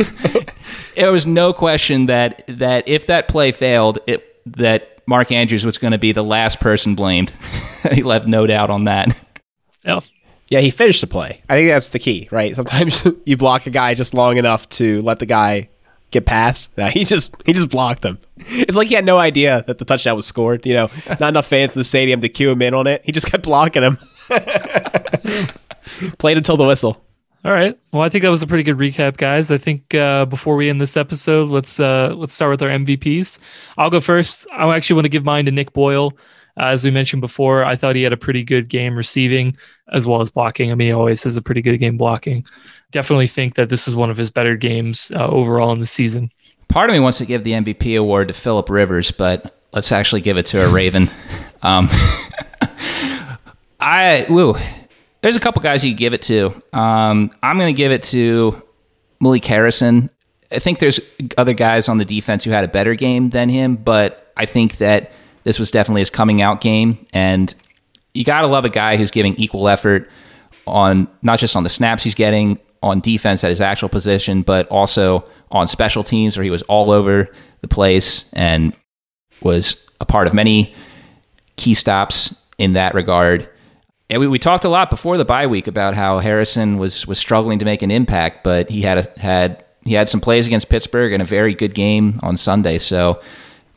[0.95, 4.27] there was no question that that if that play failed, it
[4.57, 7.34] that Mark Andrews was going to be the last person blamed.
[7.91, 9.14] he left no doubt on that.
[9.84, 9.99] Yeah.
[10.47, 11.41] Yeah, he finished the play.
[11.49, 12.55] I think that's the key, right?
[12.55, 15.68] Sometimes you block a guy just long enough to let the guy
[16.12, 16.70] get past.
[16.78, 18.20] Yeah, he just he just blocked him.
[18.38, 20.66] It's like he had no idea that the touchdown was scored.
[20.66, 20.89] You know,
[21.20, 23.01] not enough fans in the stadium to cue him in on it.
[23.03, 23.97] He just kept blocking him.
[26.20, 27.03] Played until the whistle.
[27.43, 27.77] All right.
[27.91, 29.49] Well, I think that was a pretty good recap, guys.
[29.49, 33.39] I think uh, before we end this episode, let's uh, let's start with our MVPs.
[33.77, 34.45] I'll go first.
[34.53, 36.13] I actually want to give mine to Nick Boyle.
[36.59, 39.55] Uh, as we mentioned before, I thought he had a pretty good game receiving
[39.91, 40.71] as well as blocking.
[40.71, 42.45] I mean, he always has a pretty good game blocking.
[42.91, 46.31] Definitely think that this is one of his better games uh, overall in the season.
[46.67, 50.21] Part of me wants to give the MVP award to Philip Rivers, but let's actually
[50.21, 51.09] give it to a Raven.
[51.63, 51.89] Um,
[53.79, 54.55] I woo
[55.22, 56.47] there's a couple guys you give it to.
[56.74, 58.61] Um, I'm going to give it to
[59.19, 60.09] Malik Harrison.
[60.51, 60.99] I think there's
[61.38, 64.78] other guys on the defense who had a better game than him, but I think
[64.78, 65.11] that
[65.43, 67.05] this was definitely his coming out game.
[67.13, 67.53] And
[68.13, 70.09] you got to love a guy who's giving equal effort
[70.67, 74.67] on not just on the snaps he's getting on defense at his actual position, but
[74.69, 77.30] also on special teams where he was all over
[77.61, 78.76] the place and
[79.41, 80.74] was a part of many
[81.55, 83.47] key stops in that regard.
[84.12, 87.18] And we, we talked a lot before the bye week about how Harrison was was
[87.18, 90.68] struggling to make an impact, but he had a, had he had some plays against
[90.68, 92.78] Pittsburgh and a very good game on Sunday.
[92.78, 93.22] So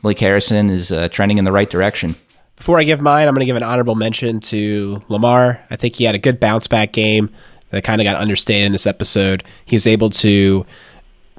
[0.03, 2.17] Malik Harrison is uh, trending in the right direction.
[2.57, 5.61] Before I give mine, I'm going to give an honorable mention to Lamar.
[5.69, 7.29] I think he had a good bounce back game
[7.69, 9.41] that kind of got understated in this episode.
[9.65, 10.65] He was able to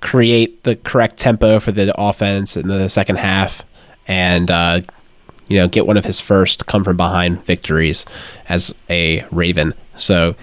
[0.01, 3.63] create the correct tempo for the offense in the second half
[4.09, 4.81] and uh,
[5.49, 8.05] you know, get one of his first come from behind victories
[8.49, 9.75] as a Raven.
[9.97, 10.35] So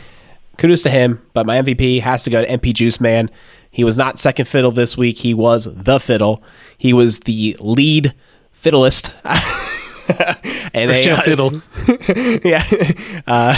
[0.57, 1.21] kudos to him.
[1.33, 3.29] But my MVP has to go to MP Juice Man.
[3.69, 5.17] He was not second fiddle this week.
[5.17, 6.43] He was the fiddle.
[6.77, 8.13] He was the lead
[8.53, 9.13] fiddleist.
[10.73, 11.61] and a, uh, fiddle.
[12.43, 12.63] yeah.
[13.25, 13.55] Uh,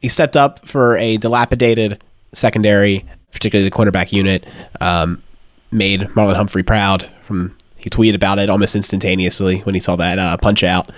[0.00, 2.02] he stepped up for a dilapidated
[2.32, 4.44] secondary, particularly the cornerback unit.
[4.80, 5.22] Um,
[5.70, 7.08] made Marlon Humphrey proud.
[7.24, 7.56] From
[7.86, 10.90] he tweeted about it almost instantaneously when he saw that uh, punch out,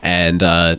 [0.00, 0.76] and uh,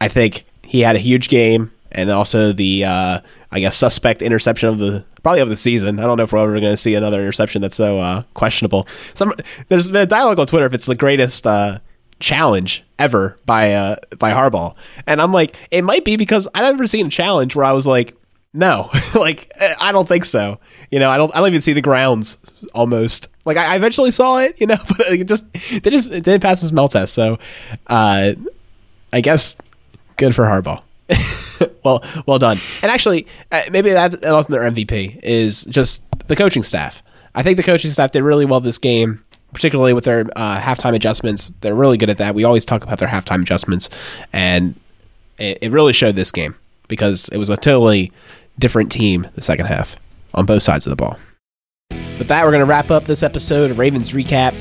[0.00, 1.72] I think he had a huge game.
[1.90, 5.98] And also the uh, I guess suspect interception of the probably of the season.
[5.98, 8.86] I don't know if we're ever going to see another interception that's so uh, questionable.
[9.14, 9.32] Some
[9.66, 11.80] there's been a dialogue on Twitter if it's the greatest uh,
[12.20, 14.76] challenge ever by uh, by Harbaugh,
[15.08, 17.88] and I'm like, it might be because I've never seen a challenge where I was
[17.88, 18.16] like,
[18.52, 19.50] no, like
[19.80, 20.60] I don't think so.
[20.92, 21.34] You know, I don't.
[21.34, 22.38] I don't even see the grounds
[22.74, 23.28] almost.
[23.44, 26.60] Like I, eventually saw it, you know, but it just it didn't it didn't pass
[26.60, 27.14] the smell test.
[27.14, 27.38] So,
[27.86, 28.34] uh,
[29.12, 29.56] I guess
[30.16, 30.82] good for Harbaugh.
[31.84, 32.58] well, well done.
[32.82, 37.02] And actually, uh, maybe that's also their MVP is just the coaching staff.
[37.34, 40.94] I think the coaching staff did really well this game, particularly with their uh, halftime
[40.94, 41.52] adjustments.
[41.60, 42.34] They're really good at that.
[42.34, 43.88] We always talk about their halftime adjustments,
[44.32, 44.74] and
[45.38, 46.54] it, it really showed this game
[46.88, 48.12] because it was a totally
[48.58, 49.96] different team the second half
[50.34, 51.18] on both sides of the ball.
[52.20, 54.52] With that, we're going to wrap up this episode of Ravens Recap.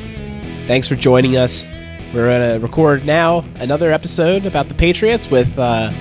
[0.66, 1.66] Thanks for joining us.
[2.14, 5.91] We're going to record now another episode about the Patriots with uh,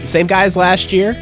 [0.00, 1.12] the same guys last year,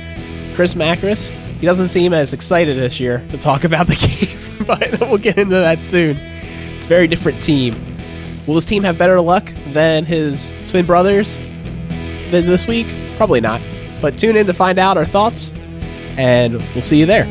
[0.55, 1.26] Chris Macris.
[1.59, 3.96] He doesn't seem as excited this year to talk about the
[4.61, 6.16] game, but we'll get into that soon.
[6.16, 7.74] It's a very different team.
[8.46, 11.36] Will this team have better luck than his twin brothers
[12.30, 12.86] this week?
[13.16, 13.61] Probably not.
[14.01, 15.53] But tune in to find out our thoughts,
[16.16, 17.26] and we'll see you there.